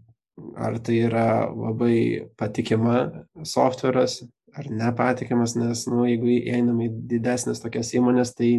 ar 0.58 0.78
tai 0.84 1.00
yra 1.08 1.28
labai 1.50 2.28
patikima 2.38 3.26
softveras 3.46 4.22
ar 4.58 4.70
nepatikimas, 4.74 5.56
nes, 5.58 5.84
nu, 5.90 6.06
jeigu 6.10 6.38
einam 6.50 6.80
į 6.82 6.90
didesnės 7.12 7.62
tokias 7.62 7.92
įmonės, 7.98 8.34
tai 8.38 8.56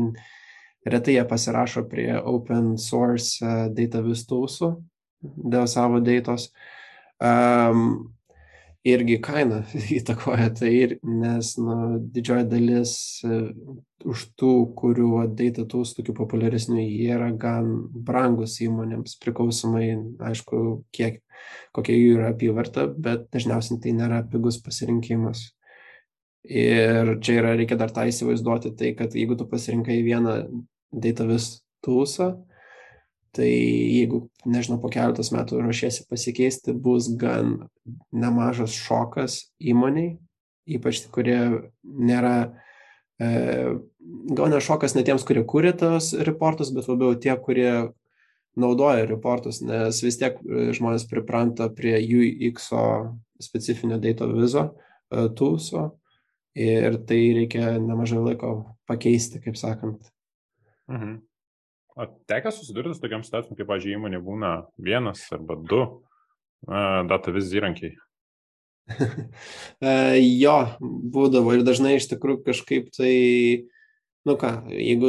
retai 0.87 1.17
jie 1.17 1.25
pasirašo 1.27 1.85
prie 1.91 2.13
open 2.21 2.77
source 2.79 3.43
uh, 3.43 3.67
data 3.75 4.03
vistūsų 4.05 4.71
dėl 5.23 5.67
savo 5.71 5.99
datos. 6.05 6.53
Um, 7.19 8.15
irgi 8.87 9.19
kaina 9.25 9.63
įtakoja 9.99 10.49
tai, 10.59 10.73
ir, 10.85 10.97
nes 11.03 11.55
nu, 11.61 11.99
didžioji 12.15 12.49
dalis 12.51 12.95
uh, 13.27 13.49
už 14.07 14.25
tų, 14.39 14.53
kurių 14.79 15.27
data 15.39 15.65
tools 15.69 15.95
tokių 15.97 16.15
populiaresnių, 16.21 16.79
jie 16.83 17.13
yra 17.17 17.31
gan 17.35 17.71
brangus 17.91 18.59
įmonėms, 18.63 19.19
priklausomai, 19.23 19.91
aišku, 20.31 20.63
kiek 20.95 21.23
kokia 21.75 21.97
jų 21.97 22.17
yra 22.19 22.33
apyvarta, 22.33 22.87
bet 22.89 23.29
dažniausiai 23.35 23.81
tai 23.83 23.95
nėra 23.97 24.23
pigus 24.31 24.61
pasirinkimas. 24.63 25.49
Ir 26.49 27.17
čia 27.25 27.41
yra, 27.41 27.55
reikia 27.59 27.77
dar 27.77 27.93
tą 27.93 28.07
įsivaizduoti, 28.09 28.73
tai 28.79 28.93
kad 28.97 29.15
jeigu 29.17 29.37
tu 29.37 29.47
pasirinkai 29.51 29.99
vieną 30.07 30.37
datavis 30.95 31.59
toolsą, 31.85 32.31
tai 33.39 33.49
jeigu, 33.49 34.25
nežinau, 34.49 34.81
po 34.83 34.91
keletos 34.93 35.31
metų 35.35 35.63
ruošiesi 35.63 36.09
pasikeisti, 36.11 36.75
bus 36.75 37.07
gan 37.21 37.69
nemažas 38.11 38.75
šokas 38.75 39.45
įmoniai, 39.63 40.17
ypač 40.69 41.05
kurie 41.15 41.39
nėra, 41.83 42.35
e, 43.23 43.31
gal 44.35 44.51
ne 44.51 44.61
šokas 44.65 44.97
ne 44.99 45.05
tiems, 45.07 45.25
kurie 45.29 45.47
kūrė 45.47 45.77
tos 45.79 46.11
reportus, 46.27 46.73
bet 46.75 46.91
labiau 46.91 47.15
tie, 47.15 47.37
kurie 47.39 47.71
naudoja 48.59 49.07
reportus, 49.07 49.63
nes 49.63 50.03
vis 50.03 50.19
tiek 50.19 50.43
e, 50.43 50.69
žmonės 50.75 51.07
pripranta 51.11 51.71
prie 51.71 51.95
UX 52.03 52.73
specifinio 53.39 54.01
data 54.03 54.27
vizo 54.33 54.67
e, 54.67 55.29
toolso 55.39 55.93
ir 56.59 56.99
tai 57.07 57.21
reikia 57.39 57.77
nemažai 57.79 58.19
laiko 58.19 58.53
pakeisti, 58.91 59.39
kaip 59.45 59.59
sakant. 59.61 60.11
Mhm. 60.91 61.28
O 61.99 62.07
tekia 62.31 62.53
susidurti 62.55 62.95
su 62.95 63.03
tokiam 63.03 63.25
situacijom, 63.27 63.57
kaip, 63.59 63.67
pažiūrėjau, 63.67 63.99
įmonė 63.99 64.21
būna 64.23 64.51
vienas 64.79 65.25
arba 65.35 65.57
du 65.59 65.81
uh, 65.83 67.01
data 67.11 67.35
viz 67.35 67.51
įrankiai. 67.51 67.97
jo, 70.45 70.59
būdavo 71.15 71.57
ir 71.57 71.63
dažnai 71.67 71.97
iš 71.99 72.07
tikrųjų 72.13 72.45
kažkaip 72.47 72.85
tai, 72.95 73.15
nu 74.29 74.33
ką, 74.39 74.51
jeigu, 74.71 75.09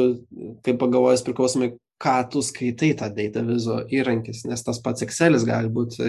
kaip 0.66 0.76
pagalvojus, 0.82 1.22
priklausomai, 1.28 1.68
ką 2.00 2.16
tu 2.32 2.38
skaitai 2.44 2.90
tą 2.98 3.06
data 3.14 3.40
vizo 3.46 3.76
įrankis, 3.92 4.38
nes 4.50 4.60
tas 4.66 4.78
pats 4.82 5.04
Excelis 5.06 5.46
gali 5.46 5.70
būti 5.72 5.96
e, 6.02 6.06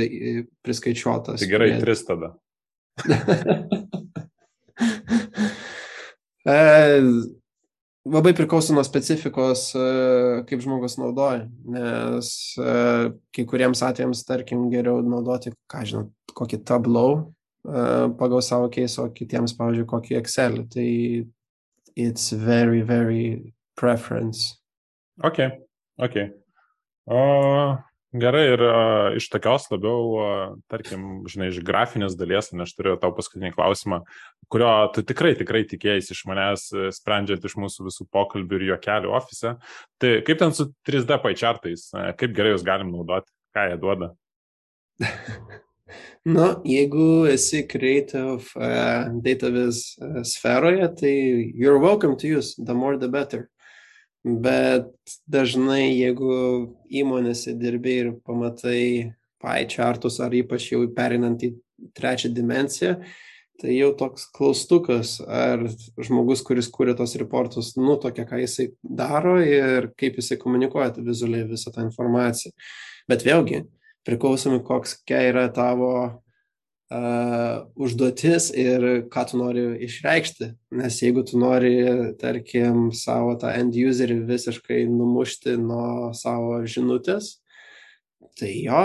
priskaičiuotas. 0.65 1.39
Tai 1.43 1.51
gerai, 1.51 1.69
prie... 1.75 1.81
tris 1.85 2.01
tada. 2.07 2.29
e, 8.05 8.09
labai 8.09 8.33
priklauso 8.37 8.73
nuo 8.73 8.83
specifikos, 8.83 9.71
e, 9.75 9.85
kaip 10.49 10.63
žmogus 10.63 10.97
naudoja, 10.99 11.45
nes 11.75 12.31
e, 12.57 12.73
kai 13.35 13.45
kuriems 13.49 13.83
atvejams, 13.85 14.23
tarkim, 14.27 14.69
geriau 14.73 15.03
naudoti, 15.05 15.53
ką 15.71 15.85
žinau, 15.87 16.09
kokį 16.37 16.63
tablau 16.67 17.31
pagal 17.61 18.41
savo 18.41 18.71
keisą, 18.73 19.03
o 19.05 19.11
kitiems, 19.13 19.53
pavyzdžiui, 19.53 19.85
kokį 19.85 20.15
Excel. 20.17 20.55
Tai 20.73 20.85
it's 21.93 22.31
very, 22.31 22.81
very 22.81 23.53
preference. 23.77 24.57
Okay. 25.23 25.51
Ok. 26.01 26.15
O, 27.05 27.77
gerai, 28.13 28.43
ir 28.53 28.63
a, 28.65 28.81
iš 29.17 29.27
tokios 29.31 29.67
labiau, 29.71 30.01
a, 30.19 30.33
tarkim, 30.71 31.23
žinai, 31.31 31.49
iš 31.51 31.61
grafinės 31.65 32.17
dalies, 32.19 32.51
nes 32.53 32.67
aš 32.67 32.75
turiu 32.77 32.97
tau 33.01 33.13
paskutinį 33.15 33.53
klausimą, 33.55 34.01
kurio 34.51 34.71
tu 34.95 35.03
tikrai, 35.07 35.33
tikrai 35.39 35.63
tikėjai 35.69 36.03
iš 36.03 36.23
manęs, 36.29 36.67
e, 36.75 36.91
sprendžiant 36.95 37.47
iš 37.47 37.57
mūsų 37.61 37.87
visų 37.87 38.07
pokalbių 38.11 38.59
ir 38.59 38.67
juokelių 38.73 39.15
ofise. 39.17 39.55
Tai 40.01 40.13
kaip 40.27 40.43
ten 40.43 40.55
su 40.57 40.69
3D 40.87 41.21
paičiartais, 41.23 41.89
e, 41.95 42.07
kaip 42.19 42.35
gerai 42.37 42.55
jūs 42.55 42.67
galim 42.67 42.93
naudoti, 42.93 43.31
ką 43.55 43.69
jie 43.71 43.81
duoda? 43.81 44.13
Nu, 46.23 46.61
jeigu 46.63 47.25
esi 47.27 47.63
creative 47.67 48.45
uh, 48.55 49.09
database 49.25 49.97
uh, 49.99 50.21
sferoje, 50.23 50.87
tai 50.95 51.51
you're 51.55 51.79
welcome 51.79 52.15
to 52.15 52.27
use, 52.27 52.55
the 52.63 52.73
more 52.73 52.95
the 52.97 53.09
better. 53.09 53.49
Bet 54.21 54.91
dažnai, 55.25 55.95
jeigu 55.97 56.33
įmonėse 56.93 57.55
dirbi 57.57 57.95
ir 58.03 58.11
pamatai 58.21 59.13
pie 59.41 59.65
chartus 59.65 60.19
ar 60.21 60.35
ypač 60.37 60.67
jau 60.69 60.83
perinant 60.93 61.41
į 61.41 61.55
trečią 61.97 62.29
dimenciją, 62.29 62.99
tai 63.61 63.73
jau 63.73 63.89
toks 63.97 64.27
klaustukas, 64.33 65.15
ar 65.25 65.65
žmogus, 65.97 66.43
kuris 66.45 66.69
kūrė 66.69 66.93
tos 66.97 67.15
reportus, 67.17 67.73
nutokia, 67.77 68.27
ką 68.29 68.43
jisai 68.43 68.69
daro 68.81 69.39
ir 69.41 69.89
kaip 69.97 70.21
jisai 70.21 70.37
komunikuoja 70.41 70.93
vizualiai 71.01 71.49
visą 71.49 71.73
tą 71.73 71.85
informaciją. 71.85 72.53
Bet 73.09 73.25
vėlgi, 73.25 73.63
priklausomi, 74.05 74.61
koks 74.65 74.99
yra 75.09 75.47
tavo 75.53 76.20
uh, 76.91 77.67
užduotis 77.79 78.49
ir 78.57 78.87
ką 79.11 79.25
tu 79.29 79.39
nori 79.39 79.63
išreikšti. 79.87 80.51
Nes 80.81 80.99
jeigu 81.01 81.23
tu 81.27 81.39
nori, 81.39 81.75
tarkim, 82.21 82.89
savo 82.95 83.37
tą 83.39 83.53
end 83.55 83.77
userį 83.77 84.21
visiškai 84.27 84.83
numušti 84.91 85.55
nuo 85.61 86.11
savo 86.17 86.59
žinutės, 86.67 87.37
tai 88.39 88.51
jo, 88.65 88.83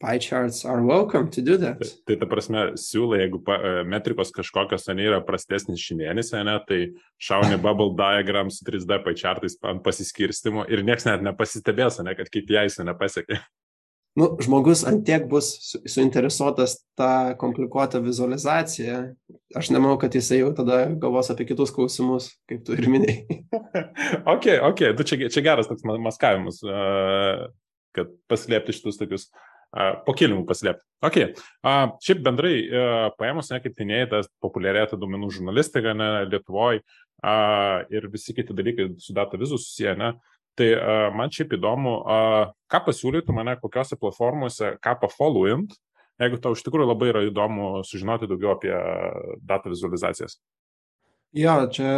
pie 0.00 0.18
charts 0.18 0.64
are 0.64 0.82
welcome 0.82 1.30
to 1.30 1.42
do 1.42 1.56
that. 1.58 1.78
Tai, 1.78 1.88
tai 2.08 2.16
ta 2.22 2.28
prasme, 2.28 2.64
siūlai, 2.80 3.20
jeigu 3.24 3.42
pa, 3.44 3.58
e, 3.60 3.72
metrikos 3.88 4.32
kažkokios 4.36 4.86
ten 4.88 5.00
yra 5.02 5.20
prastesnis 5.24 5.82
šiandienis, 5.84 6.32
ne, 6.48 6.56
tai 6.68 6.80
šauni 7.20 7.60
bubble 7.64 7.92
diagram 7.98 8.52
su 8.52 8.64
3D 8.68 9.00
pie 9.04 9.16
chartais 9.20 9.58
ant 9.68 9.84
pasiskirstimo 9.84 10.64
ir 10.72 10.84
niekas 10.88 11.08
net 11.08 11.24
nepasistebės, 11.26 12.00
ne, 12.04 12.16
kad 12.16 12.32
KPI 12.32 12.88
nepasiekė 12.88 13.42
nu, 14.18 14.30
žmogus 14.42 14.82
antiek 14.88 15.26
bus 15.30 15.52
suinteresuotas 15.88 16.78
tą 16.98 17.34
komplikuotą 17.40 18.00
vizualizaciją, 18.04 19.02
aš 19.56 19.70
nemanau, 19.74 19.98
kad 20.00 20.14
jisai 20.16 20.40
jau 20.42 20.50
tada 20.56 20.82
galvos 21.02 21.30
apie 21.32 21.46
kitus 21.50 21.72
klausimus, 21.74 22.30
kaip 22.50 22.64
tu 22.66 22.76
ir 22.78 22.88
minėjai. 22.90 23.40
ok, 24.34 24.50
ok, 24.70 24.82
tu 24.98 25.06
čia, 25.06 25.20
čia 25.30 25.44
geras 25.46 25.70
toks 25.70 25.86
maskavimas, 25.86 26.62
kad 27.96 28.12
paslėpti 28.30 28.74
šitus 28.76 29.00
tokius 29.00 29.30
po 30.06 30.14
kilimu 30.18 30.42
paslėpti. 30.48 30.82
Ok, 31.06 31.20
uh, 31.30 31.92
šiaip 32.02 32.24
bendrai 32.26 32.54
uh, 32.66 33.04
paėmus, 33.20 33.52
ne, 33.52 33.60
kaip 33.62 33.78
minėjai, 33.78 34.08
tas 34.16 34.30
populiarėta 34.42 34.98
duomenų 34.98 35.30
žurnalistika 35.36 35.94
ne, 35.94 36.10
Lietuvoje 36.30 36.82
ir 37.92 38.06
visi 38.08 38.32
kiti 38.32 38.54
dalykai 38.56 38.86
su 38.98 39.12
data 39.12 39.36
vizų 39.36 39.58
susiję, 39.60 39.92
ne, 40.00 40.14
tai 40.58 40.70
uh, 40.76 41.08
man 41.16 41.32
šiaip 41.32 41.54
įdomu, 41.58 41.94
uh, 42.00 42.50
ką 42.70 42.82
pasiūlytų 42.88 43.34
mane 43.36 43.56
kokiose 43.60 43.98
platformose, 44.00 44.74
ką 44.82 44.96
pafollowint, 45.02 45.76
jeigu 46.20 46.40
tau 46.42 46.54
iš 46.56 46.64
tikrųjų 46.66 46.88
labai 46.90 47.10
yra 47.12 47.24
įdomu 47.28 47.84
sužinoti 47.86 48.28
daugiau 48.30 48.54
apie 48.54 48.74
data 49.46 49.72
vizualizacijas. 49.72 50.38
Jo, 51.36 51.54
čia 51.70 51.90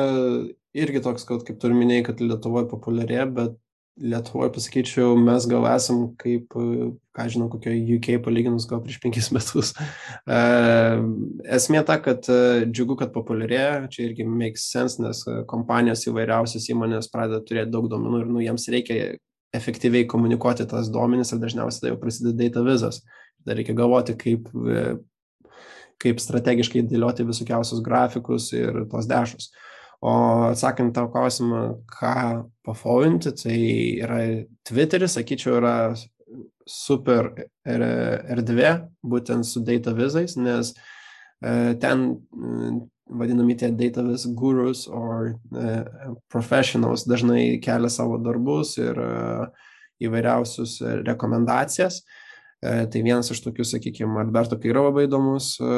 irgi 0.77 1.01
toks, 1.05 1.25
kad 1.29 1.45
kaip 1.47 1.61
tu 1.61 1.73
minėjai, 1.73 2.07
kad 2.11 2.21
Lietuvoje 2.21 2.69
populiarė, 2.69 3.25
bet 3.33 3.57
Lietuvoje 4.01 4.49
pasakyčiau, 4.55 5.19
mes 5.21 5.45
gal 5.45 5.67
esam 5.69 6.07
kaip, 6.17 6.55
ką 7.13 7.25
žinau, 7.29 7.51
kokio 7.53 7.73
UK 7.97 8.15
palyginus 8.25 8.65
gal 8.71 8.81
prieš 8.81 8.97
penkis 9.03 9.29
metus. 9.37 9.75
E, 10.25 10.39
esmė 11.59 11.83
ta, 11.85 11.99
kad 12.01 12.25
e, 12.33 12.65
džiugu, 12.71 12.97
kad 13.03 13.13
populiarėja, 13.13 13.91
čia 13.93 14.07
irgi 14.07 14.25
makes 14.25 14.65
sense, 14.73 14.97
nes 15.03 15.21
e, 15.29 15.43
kompanijos 15.51 16.07
įvairiausios 16.09 16.71
įmonės 16.73 17.11
pradeda 17.13 17.43
turėti 17.45 17.75
daug 17.75 17.91
duomenų 17.93 18.23
ir 18.23 18.31
nu, 18.33 18.41
jiems 18.47 18.65
reikia 18.73 18.97
efektyviai 19.53 20.09
komunikuoti 20.09 20.65
tas 20.71 20.89
duomenis 20.93 21.35
ir 21.35 21.43
dažniausiai 21.43 21.85
tai 21.85 21.93
jau 21.93 22.01
prasideda 22.01 22.39
data 22.41 22.65
vizas. 22.65 23.03
Dar 23.45 23.61
reikia 23.61 23.77
galvoti, 23.77 24.17
kaip, 24.17 24.49
kaip 26.01 26.23
strategiškai 26.23 26.87
dėlioti 26.89 27.29
visokiausius 27.29 27.85
grafikus 27.85 28.49
ir 28.57 28.87
tos 28.89 29.11
dešus. 29.11 29.51
O 30.03 30.13
atsakant 30.49 30.95
tau 30.97 31.07
klausimą, 31.13 31.61
ką 31.87 32.15
pafolinti, 32.67 33.31
tai 33.39 33.59
yra 34.03 34.19
Twitteris, 34.67 35.15
sakyčiau, 35.15 35.61
yra 35.61 35.75
super 36.67 37.29
erdvė, 37.63 38.73
būtent 39.07 39.47
su 39.47 39.63
data 39.63 39.95
vizais, 39.95 40.35
nes 40.35 40.73
e, 40.75 41.75
ten 41.83 42.03
vadinami 43.13 43.55
tie 43.61 43.71
data 43.79 44.03
viz 44.07 44.27
gurus 44.39 44.89
ar 44.91 45.31
e, 45.31 45.77
professionals 46.33 47.07
dažnai 47.07 47.61
kelia 47.63 47.91
savo 47.93 48.19
darbus 48.23 48.75
ir 48.83 48.99
e, 48.99 49.13
įvairiausius 50.03 50.81
rekomendacijas. 51.07 52.03
E, 52.03 52.22
tai 52.63 53.03
vienas 53.03 53.31
iš 53.35 53.41
tokių, 53.43 53.67
sakykime, 53.67 54.21
Alberto 54.23 54.55
Kairo 54.63 54.87
labai 54.87 55.09
įdomus 55.09 55.57
e, 55.59 55.77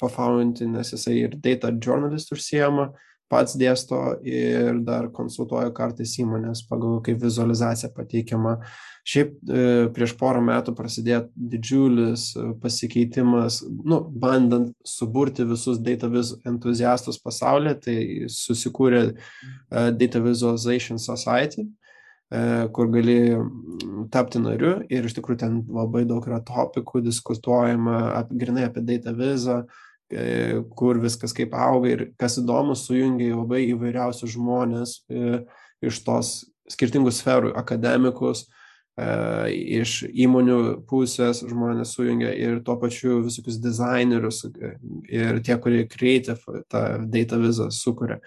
pafauninti, 0.00 0.66
nes 0.66 0.90
jisai 0.90 1.20
ir 1.20 1.36
data 1.38 1.70
journalist 1.70 2.32
užsijama, 2.34 2.88
pats 3.30 3.54
dėsto 3.56 4.00
ir 4.26 4.82
dar 4.84 5.06
konsultuoja 5.14 5.70
kartais 5.72 6.16
įmonės 6.20 6.64
pagal 6.68 6.98
kaip 7.06 7.22
vizualizacija 7.22 7.92
pateikiama. 7.94 8.58
Šiaip 9.06 9.30
e, 9.34 9.62
prieš 9.94 10.16
porą 10.18 10.42
metų 10.46 10.74
prasidėjo 10.78 11.22
didžiulis 11.54 12.26
pasikeitimas, 12.62 13.60
nu, 13.62 14.00
bandant 14.02 14.74
suburti 14.86 15.46
visus 15.46 15.78
data 15.82 16.10
viz 16.10 16.34
entuziastus 16.46 17.22
pasaulyje, 17.22 17.76
tai 17.86 17.96
susikūrė 18.30 19.04
Data 19.70 20.22
Visualization 20.26 20.98
Society 21.02 21.66
E, 21.66 21.81
kur 22.72 22.88
gali 22.88 23.16
mm, 23.36 24.06
tapti 24.12 24.40
nariu 24.40 24.78
ir 24.88 25.04
iš 25.04 25.16
tikrųjų 25.18 25.40
ten 25.42 25.58
labai 25.68 26.04
daug 26.08 26.24
yra 26.28 26.40
topikų 26.46 27.02
diskutuojama 27.04 27.98
ap, 28.22 28.30
grinai 28.32 28.64
apie 28.68 28.80
data 28.88 29.12
vizą, 29.16 29.58
e, 30.08 30.62
kur 30.78 31.00
viskas 31.02 31.34
kaip 31.36 31.52
auga 31.52 31.90
ir 31.92 32.06
kas 32.20 32.38
įdomu, 32.40 32.76
sujungia 32.78 33.34
labai 33.36 33.66
įvairiausius 33.74 34.32
žmonės 34.36 34.96
e, 35.12 35.42
iš 35.84 36.00
tos 36.06 36.32
skirtingų 36.72 37.12
sferų, 37.12 37.52
akademikus, 37.58 38.46
iš 39.48 40.02
įmonių 40.04 40.84
pusės 40.88 41.40
žmonės 41.48 41.94
sujungia 41.96 42.32
ir 42.36 42.58
tuo 42.64 42.76
pačiu 42.76 43.22
visokius 43.24 43.56
dizainerius 43.56 44.44
ir 45.08 45.40
tie, 45.40 45.56
kurie 45.56 45.86
creative 45.88 46.64
tą 46.68 46.82
data 47.08 47.38
vizą 47.40 47.70
sukuria. 47.72 48.20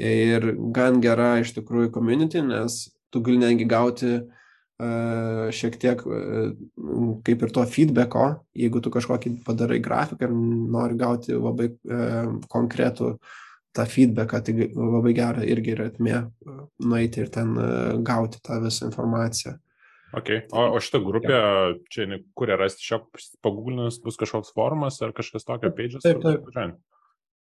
Ir 0.00 0.56
gan 0.74 0.98
gera 1.00 1.36
iš 1.38 1.54
tikrųjų 1.54 1.92
community, 1.94 2.42
nes 2.42 2.88
tu 3.10 3.22
gali 3.26 3.40
netgi 3.42 3.66
gauti 3.70 4.10
uh, 4.16 5.44
šiek 5.54 5.78
tiek 5.82 6.02
uh, 6.06 6.50
kaip 7.26 7.44
ir 7.46 7.54
to 7.54 7.66
feedbacko, 7.68 8.26
jeigu 8.56 8.82
tu 8.82 8.92
kažkokį 8.94 9.36
padarai 9.46 9.80
grafiką 9.84 10.28
ir 10.28 10.34
nori 10.76 10.98
gauti 11.00 11.36
labai 11.36 11.70
uh, 11.72 12.34
konkretų 12.52 13.14
tą 13.76 13.86
feedbacką, 13.86 14.42
tai 14.42 14.68
labai 14.74 15.14
gera 15.14 15.44
irgi 15.46 15.76
yra 15.76 15.90
atmė 15.92 16.24
nueiti 16.82 17.20
ir 17.22 17.28
ten 17.30 17.52
gauti 18.02 18.40
tą 18.42 18.58
visą 18.64 18.88
informaciją. 18.88 19.52
Okay. 20.10 20.42
O, 20.50 20.64
o 20.74 20.80
šitą 20.82 20.98
grupę 21.06 21.36
čia 21.90 22.18
kur 22.34 22.50
rasti, 22.58 22.82
šio 22.82 23.04
pagūglinus 23.46 24.00
bus 24.02 24.18
kažkoks 24.18 24.50
formas 24.56 24.98
ar 25.06 25.14
kažkas 25.14 25.46
tokio 25.46 25.70
page'as? 25.70 26.02
Taip, 26.02 26.18
taip. 26.24 26.80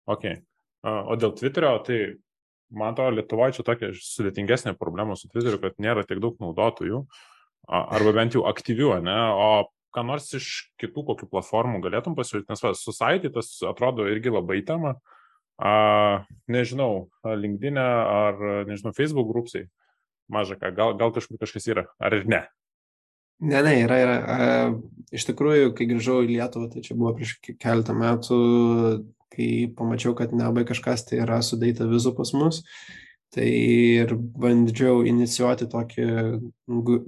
Okay. 0.07 0.39
O 0.83 1.17
dėl 1.19 1.35
Twitterio, 1.35 1.75
tai 1.83 1.99
man 2.73 2.93
atrodo, 2.93 3.15
Lietuvoje 3.17 3.57
čia 3.57 3.65
tokia 3.67 3.91
sudėtingesnė 3.97 4.75
problema 4.79 5.17
su 5.19 5.29
Twitteriu, 5.29 5.61
kad 5.61 5.77
nėra 5.81 6.05
tiek 6.07 6.21
daug 6.23 6.39
naudotojų, 6.41 7.03
arba 7.69 8.13
bent 8.17 8.37
jau 8.37 8.45
aktyvių, 8.49 8.95
ne? 9.05 9.17
O 9.37 9.47
ką 9.93 10.05
nors 10.07 10.31
iš 10.33 10.49
kitų 10.81 11.05
kokių 11.11 11.29
platformų 11.31 11.83
galėtum 11.83 12.17
pasiūlyti, 12.17 12.49
nes 12.49 12.63
va, 12.65 12.73
Society 12.77 13.29
tas 13.33 13.51
atrodo 13.69 14.07
irgi 14.09 14.33
labai 14.33 14.63
tema, 14.65 14.95
a, 15.61 16.25
nežinau, 16.49 17.07
LinkedIn 17.23 17.77
e 17.77 17.85
ar, 18.17 18.41
nežinau, 18.69 18.95
Facebook 18.97 19.29
grupsiai, 19.29 19.69
maža 20.33 20.57
ką, 20.57 20.73
gal, 20.75 20.97
gal 20.97 21.13
kažkur 21.13 21.41
kažkas 21.41 21.69
yra, 21.69 21.87
ar 22.01 22.17
ir 22.17 22.25
ne? 22.29 22.41
Ne, 23.43 23.59
ne, 23.65 23.73
yra, 23.83 23.95
yra. 23.99 24.17
Iš 25.13 25.25
tikrųjų, 25.27 25.73
kai 25.77 25.87
grįžau 25.89 26.21
į 26.23 26.37
Lietuvą, 26.37 26.69
tai 26.71 26.83
čia 26.85 26.95
buvo 26.95 27.11
prieš 27.17 27.35
keletą 27.59 27.95
metų, 27.97 28.37
kai 29.33 29.69
pamačiau, 29.77 30.13
kad 30.17 30.33
nelabai 30.35 30.65
kažkas 30.67 31.07
tai 31.07 31.21
yra 31.23 31.39
sudaita 31.45 31.87
vizų 31.89 32.13
pas 32.17 32.33
mus, 32.37 32.61
tai 33.33 33.49
ir 34.03 34.13
bandžiau 34.15 35.01
inicijuoti 35.09 35.69
tokį 35.71 36.07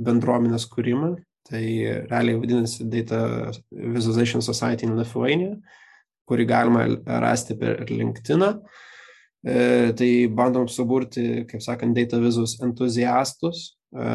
bendruomenės 0.01 0.67
kūrimą. 0.71 1.15
Tai 1.45 1.61
realiai 2.09 2.39
vadinasi 2.41 2.87
Data 2.89 3.19
Visualization 3.69 4.41
Society 4.41 4.87
in 4.87 4.95
Lithuania, 4.97 5.51
kurį 6.25 6.47
galima 6.49 6.87
rasti 7.21 7.53
per 7.59 7.83
LinkedIn. 7.85 8.41
E, 9.45 9.59
tai 9.93 10.09
bandom 10.33 10.65
suburti, 10.65 11.43
kaip 11.45 11.61
sakant, 11.61 11.93
data 11.93 12.17
vizus 12.17 12.57
entuziastus. 12.65 13.75
E, 13.93 14.09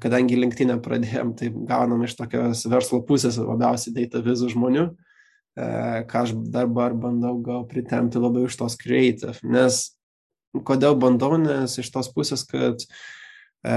kadangi 0.00 0.40
LinkedIn 0.40 0.80
pradėjom, 0.80 1.36
tai 1.36 1.52
gaunam 1.68 2.08
iš 2.08 2.16
tokios 2.16 2.64
verslo 2.72 3.02
pusės 3.04 3.36
labiausiai 3.36 3.92
data 4.00 4.24
vizų 4.24 4.48
žmonių. 4.56 4.88
E, 4.88 5.11
E, 5.11 5.11
ką 5.56 6.22
aš 6.24 6.34
dabar 6.52 6.94
bandau 6.96 7.36
gal 7.44 7.66
pritemti 7.68 8.20
labiau 8.20 8.48
iš 8.48 8.56
tos 8.60 8.76
creative. 8.80 9.36
Nes 9.44 9.84
kodėl 10.66 10.96
bandau, 11.00 11.36
nes 11.40 11.78
iš 11.80 11.90
tos 11.92 12.10
pusės, 12.12 12.44
kad 12.48 12.84
e, 13.64 13.76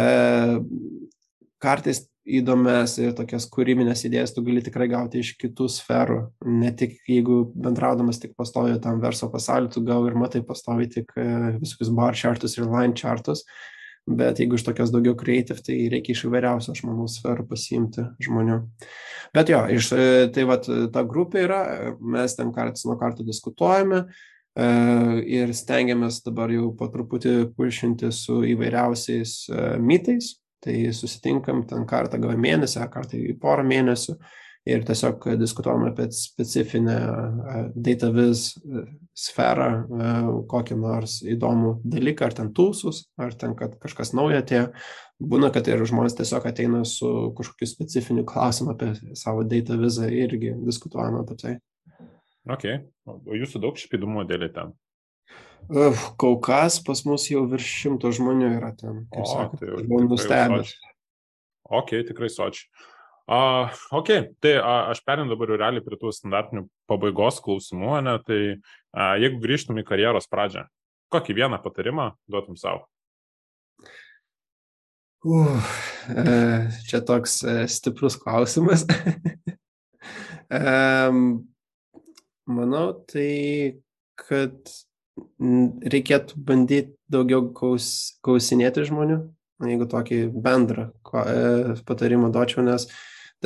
kartais 1.64 2.06
įdomias 2.26 2.96
ir 2.98 3.14
tokias 3.16 3.46
kūrybinės 3.54 4.02
idėjas 4.08 4.34
tu 4.34 4.42
gali 4.46 4.64
tikrai 4.66 4.88
gauti 4.90 5.22
iš 5.22 5.36
kitų 5.40 5.68
sferų. 5.70 6.20
Ne 6.50 6.72
tik 6.76 6.98
jeigu 7.08 7.44
bendraudamas 7.54 8.20
tik 8.22 8.34
pastovi 8.38 8.80
tam 8.82 9.00
verslo 9.04 9.30
pasauliu, 9.34 9.70
tu 9.72 9.84
gal 9.86 10.08
ir 10.10 10.18
matai 10.18 10.42
pastovi 10.46 10.90
tik 10.92 11.14
e, 11.20 11.28
visokius 11.62 11.94
bar 11.96 12.18
chartus 12.18 12.58
ir 12.58 12.68
line 12.72 12.98
chartus, 12.98 13.46
bet 14.06 14.39
jeigu 14.39 14.60
iš 14.60 14.65
tokios 14.68 14.94
daugiau 14.94 15.15
creative, 15.18 15.62
tai 15.65 15.78
reikia 15.91 16.13
iš 16.13 16.26
įvairiausių, 16.28 16.76
aš 16.76 16.84
manau, 16.86 17.08
sferų 17.10 17.48
pasiimti 17.50 18.06
žmonių. 18.22 18.60
Bet 19.36 19.50
jo, 19.52 19.63
iš, 19.74 19.89
e, 19.98 20.08
tai 20.34 20.46
va, 20.48 20.60
ta 20.62 21.04
grupė 21.08 21.46
yra, 21.48 21.62
mes 22.00 22.38
ten 22.38 22.54
kartais 22.56 22.86
nuo 22.86 22.98
karto 23.02 23.26
diskutuojame 23.26 24.04
e, 24.06 24.70
ir 25.39 25.54
stengiamės 25.58 26.22
dabar 26.26 26.54
jau 26.54 26.70
po 26.78 26.88
truputį 26.94 27.36
pušinti 27.58 28.13
su 28.13 28.44
įvairiausiais 28.54 29.38
e, 29.50 29.68
mitais, 29.82 30.36
tai 30.65 30.78
susitinkam 30.96 31.65
ten 31.70 31.86
kartą 31.89 32.22
gal 32.22 32.38
mėnesį, 32.41 32.86
kartą 32.94 33.18
į 33.20 33.36
porą 33.41 33.65
mėnesių 33.68 34.20
ir 34.65 34.86
tiesiog 34.86 35.28
diskutuojam 35.39 35.86
apie 35.89 36.08
specifinę 36.13 36.97
data 37.75 38.10
viz 38.13 38.47
sferą, 39.15 39.69
kokį 40.51 40.78
nors 40.82 41.19
įdomų 41.23 41.75
dalyką, 41.86 42.28
ar 42.28 42.36
ten 42.36 42.49
tūsus, 42.56 43.06
ar 43.21 43.36
ten, 43.38 43.54
kad 43.58 43.78
kažkas 43.82 44.12
naujo 44.17 44.41
atėjo. 44.41 44.71
Būna, 45.21 45.47
kad 45.56 45.67
ir 45.71 45.86
žmonės 45.88 46.17
tiesiog 46.17 46.47
ateina 46.49 46.82
su 46.89 47.08
kažkokiu 47.38 47.69
specifiniu 47.69 48.25
klausimu 48.28 48.73
apie 48.73 48.89
savo 49.15 49.45
data 49.47 49.78
vizą 49.80 50.10
irgi 50.12 50.51
diskutuojame 50.65 51.21
apie 51.21 51.38
tai. 51.39 51.54
Ok, 52.51 52.65
o 53.08 53.38
jūsų 53.38 53.62
daug 53.63 53.80
špidumų 53.80 54.25
dėlį 54.30 54.49
ten? 54.58 54.73
Kol 56.19 56.36
kas 56.45 56.82
pas 56.86 56.99
mus 57.08 57.30
jau 57.32 57.45
virš 57.49 57.69
šimto 57.86 58.12
žmonių 58.13 58.51
yra 58.58 58.73
ten. 58.78 59.06
Kaip 59.13 59.30
sakot, 59.30 59.63
tai 59.63 59.88
buvau 59.88 60.04
nustebęs. 60.12 60.75
Ok, 61.65 61.95
tikrai 62.12 62.30
sočiai. 62.30 62.67
Uh, 63.26 63.74
ok, 63.90 64.10
tai 64.38 64.52
uh, 64.60 64.92
aš 64.92 65.00
perinu 65.02 65.34
dabar 65.34 65.50
realiai 65.58 65.82
prie 65.82 65.98
tų 65.98 66.12
standartinių 66.14 66.68
pabaigos 66.90 67.40
klausimų, 67.42 67.96
ne, 68.06 68.14
tai 68.22 68.40
uh, 68.54 69.16
jeigu 69.18 69.40
grįžtum 69.42 69.80
į 69.82 69.86
karjeros 69.88 70.30
pradžią, 70.30 70.68
kokį 71.14 71.38
vieną 71.40 71.58
patarimą 71.64 72.12
duotum 72.30 72.60
savo? 72.62 72.86
Uh, 75.26 75.58
čia 76.86 77.02
toks 77.02 77.42
stiprus 77.74 78.14
klausimas. 78.22 78.86
Manau, 82.46 82.86
tai 83.10 83.82
kad 84.22 84.70
reikėtų 85.40 86.38
bandyti 86.46 86.94
daugiau 87.12 87.48
kaus, 87.56 87.88
klausinėti 88.26 88.86
žmonių, 88.86 89.18
jeigu 89.66 89.88
tokį 89.90 90.20
bendrą 90.46 90.90
e, 90.92 91.76
patarimą 91.88 92.32
duočiau, 92.36 92.66
nes 92.66 92.88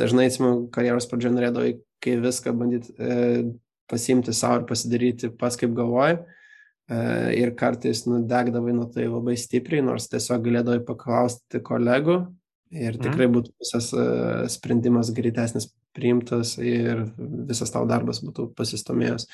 dažnai, 0.00 0.26
atsimenu, 0.30 0.66
karjeros 0.74 1.08
pradžioje 1.10 1.36
norėdavai, 1.36 1.72
kai 2.00 2.16
viską 2.20 2.54
bandyti 2.56 2.94
e, 2.96 3.16
pasimti 3.90 4.34
savo 4.36 4.60
ir 4.60 4.68
pasidaryti 4.68 5.32
pas 5.38 5.56
kaip 5.60 5.74
galvoji. 5.76 6.20
E, 6.90 7.00
ir 7.38 7.54
kartais 7.58 8.02
nudegdavai 8.08 8.74
nuo 8.74 8.88
tai 8.90 9.06
labai 9.06 9.36
stipriai, 9.38 9.84
nors 9.86 10.08
tiesiog 10.10 10.42
galėdavai 10.48 10.82
paklausti 10.88 11.62
kolegų 11.62 12.16
ir 12.70 12.96
mhm. 12.96 13.04
tikrai 13.04 13.28
būtų 13.30 13.54
visas 13.62 13.92
e, 13.94 14.08
sprendimas 14.50 15.12
greitesnis 15.14 15.70
priimtas 15.96 16.56
ir 16.62 17.04
visas 17.18 17.72
tavo 17.74 17.88
darbas 17.90 18.22
būtų 18.24 18.50
pasistomėjęs. 18.58 19.26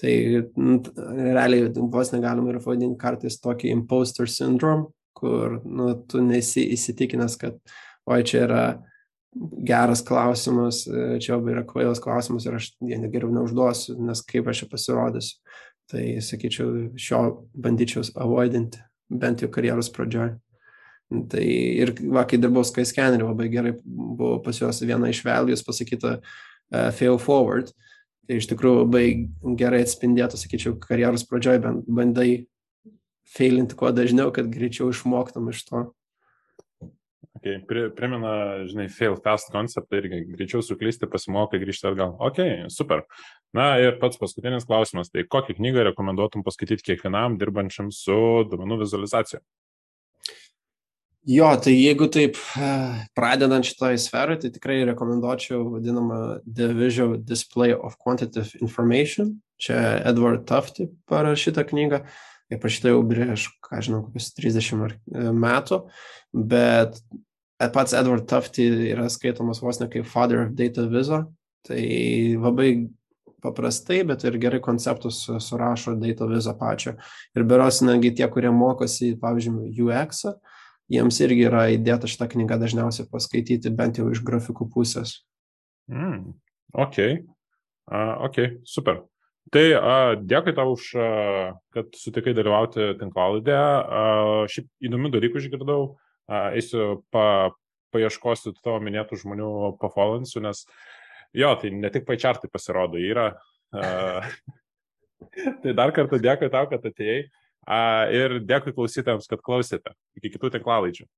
Tai 0.00 0.12
nu, 0.58 0.80
realiai 1.36 1.68
vos 1.70 2.10
negalima 2.10 2.50
ir 2.50 2.58
vadinti 2.64 2.98
kartais 3.00 3.38
tokį 3.40 3.70
imposter 3.70 4.28
syndrome, 4.30 4.88
kur 5.14 5.60
nu, 5.64 5.92
tu 6.10 6.22
nesi 6.24 6.64
įsitikinęs, 6.74 7.36
kad 7.40 7.60
oi 8.10 8.24
čia 8.26 8.40
yra 8.48 8.64
geras 9.66 10.02
klausimas, 10.06 10.84
čia 10.86 11.34
jau 11.34 11.40
yra 11.50 11.64
kvailas 11.66 12.00
klausimas 12.02 12.46
ir 12.46 12.58
aš 12.58 12.70
jie 12.84 12.98
geriau 13.10 13.32
neužduosiu, 13.34 13.96
nes 14.06 14.22
kaip 14.28 14.48
aš 14.50 14.64
čia 14.64 14.70
pasirodysiu. 14.70 15.38
Tai 15.90 16.02
sakyčiau, 16.24 16.68
šio 16.96 17.20
bandyčiau 17.60 18.06
avoidinti, 18.24 18.80
bent 19.12 19.42
jau 19.44 19.50
karjeros 19.52 19.90
pradžioje. 19.92 20.38
Tai 21.30 21.44
ir, 21.44 21.92
va, 22.08 22.24
kai 22.24 22.38
dirbau 22.40 22.64
Skyscannerį, 22.64 23.26
labai 23.28 23.50
gerai 23.52 23.74
buvo 23.84 24.38
pas 24.42 24.56
juos 24.56 24.80
viena 24.82 25.10
iš 25.12 25.20
values 25.26 25.62
pasakyta 25.66 26.16
uh, 26.16 26.88
fail 26.96 27.20
forward. 27.20 27.68
Tai 28.24 28.38
iš 28.40 28.48
tikrųjų 28.48 28.78
labai 28.80 29.04
gerai 29.60 29.82
atspindėtų, 29.84 30.40
sakyčiau, 30.40 30.78
karjeros 30.80 31.26
pradžioje 31.28 31.60
bent 31.66 31.84
bandai 31.84 32.30
failinti 33.34 33.76
kuo 33.76 33.90
dažniau, 33.92 34.32
kad 34.32 34.48
greičiau 34.52 34.88
išmoktum 34.92 35.52
iš 35.52 35.66
to. 35.68 35.84
Okay. 37.34 37.58
Primena, 37.96 38.62
žinai, 38.68 38.86
fail 38.94 39.16
fast 39.18 39.50
konceptą 39.52 39.98
irgi 39.98 40.20
greičiau 40.36 40.62
suklysti, 40.62 41.08
pasimokai, 41.10 41.58
grįžti 41.58 41.88
atgal. 41.90 42.14
Ok, 42.22 42.38
super. 42.70 43.02
Na 43.56 43.74
ir 43.82 43.98
pats 43.98 44.20
paskutinis 44.20 44.66
klausimas. 44.68 45.10
Tai 45.10 45.26
kokią 45.26 45.58
knygą 45.58 45.88
rekomenduotum 45.90 46.46
paskaityti 46.46 46.86
kiekvienam 46.92 47.34
dirbančiam 47.40 47.90
su 47.92 48.16
duomenų 48.46 48.78
vizualizacija? 48.84 49.42
Jo, 51.24 51.48
tai 51.56 51.72
jeigu 51.72 52.06
taip 52.12 52.36
pradedant 53.16 53.64
šitoje 53.64 53.96
sferoje, 54.02 54.42
tai 54.42 54.50
tikrai 54.52 54.82
rekomenduočiau 54.90 55.62
vadinamą 55.72 56.18
The 56.44 56.68
Visual 56.76 57.16
Display 57.16 57.72
of 57.72 57.96
Quantitative 57.96 58.60
Information. 58.60 59.38
Čia 59.56 60.02
Edward 60.04 60.44
Tufti 60.44 60.90
parašyta 61.08 61.64
knyga, 61.64 62.02
jie 62.54 62.62
parašyta 62.62 62.92
jau 62.92 63.04
prieš, 63.10 63.46
ką 63.64 63.82
žinau, 63.84 64.02
kokius 64.06 64.32
30 64.38 64.94
e, 64.94 65.30
metų, 65.44 65.80
bet 66.34 67.00
pats 67.74 67.94
Edward 67.96 68.26
Tufti 68.30 68.66
yra 68.92 69.08
skaitomas 69.12 69.62
vos 69.62 69.80
ne 69.80 69.88
kaip 69.90 70.06
Father 70.10 70.44
of 70.44 70.54
Data 70.58 70.86
Viso, 70.90 71.24
tai 71.66 71.84
labai 72.38 72.88
paprastai, 73.44 74.00
bet 74.08 74.24
ir 74.24 74.38
gerai 74.40 74.60
konceptus 74.64 75.24
surašo 75.46 75.94
Data 76.00 76.28
Viso 76.30 76.54
pačio. 76.58 76.96
Ir 77.36 77.44
beros, 77.48 77.82
netgi 77.84 78.14
tie, 78.18 78.28
kurie 78.32 78.52
mokosi, 78.54 79.14
pavyzdžiui, 79.20 79.72
UX, 79.84 80.24
jiems 80.92 81.20
irgi 81.24 81.46
yra 81.48 81.66
įdėta 81.74 82.10
šitą 82.10 82.28
knygą 82.34 82.58
dažniausiai 82.62 83.08
paskaityti, 83.10 83.72
bent 83.76 84.00
jau 84.00 84.10
iš 84.12 84.22
grafikų 84.24 84.68
pusės. 84.72 85.18
Mm, 85.92 86.32
ok, 86.72 87.00
uh, 87.92 88.14
ok, 88.28 88.40
super. 88.68 89.04
Tai 89.52 89.64
uh, 89.76 90.14
dėkui 90.16 90.54
tau 90.56 90.72
už, 90.72 90.86
uh, 90.96 91.52
kad 91.74 91.92
sutikai 91.98 92.32
dalyvauti 92.36 92.94
tinklalaidėje. 93.00 93.66
Uh, 93.84 94.46
šiaip 94.50 94.88
įdomių 94.88 95.12
dalykų 95.14 95.42
išgirdau. 95.42 95.80
Uh, 96.24 96.48
eisiu 96.56 97.04
pa, 97.12 97.52
paieškosiu 97.94 98.54
tavo 98.62 98.80
minėtų 98.82 99.20
žmonių 99.20 99.50
pafolinsiu, 99.82 100.40
nes 100.44 100.64
jo, 101.36 101.52
tai 101.60 101.70
ne 101.76 101.92
tik 101.92 102.06
pačiartai 102.08 102.50
pasirodo, 102.50 102.98
yra. 102.98 103.34
Uh, 103.74 104.24
tai 105.62 105.76
dar 105.76 105.92
kartą 105.94 106.20
dėkui 106.22 106.50
tau, 106.54 106.64
kad 106.72 106.88
atėjai. 106.88 107.26
A, 107.64 107.78
ir 108.12 108.40
dėkui 108.44 108.74
klausytėms, 108.76 109.28
kad 109.30 109.40
klausėte. 109.44 109.94
Iki 110.20 110.34
kitų 110.36 110.52
tinklalaidžių. 110.58 111.08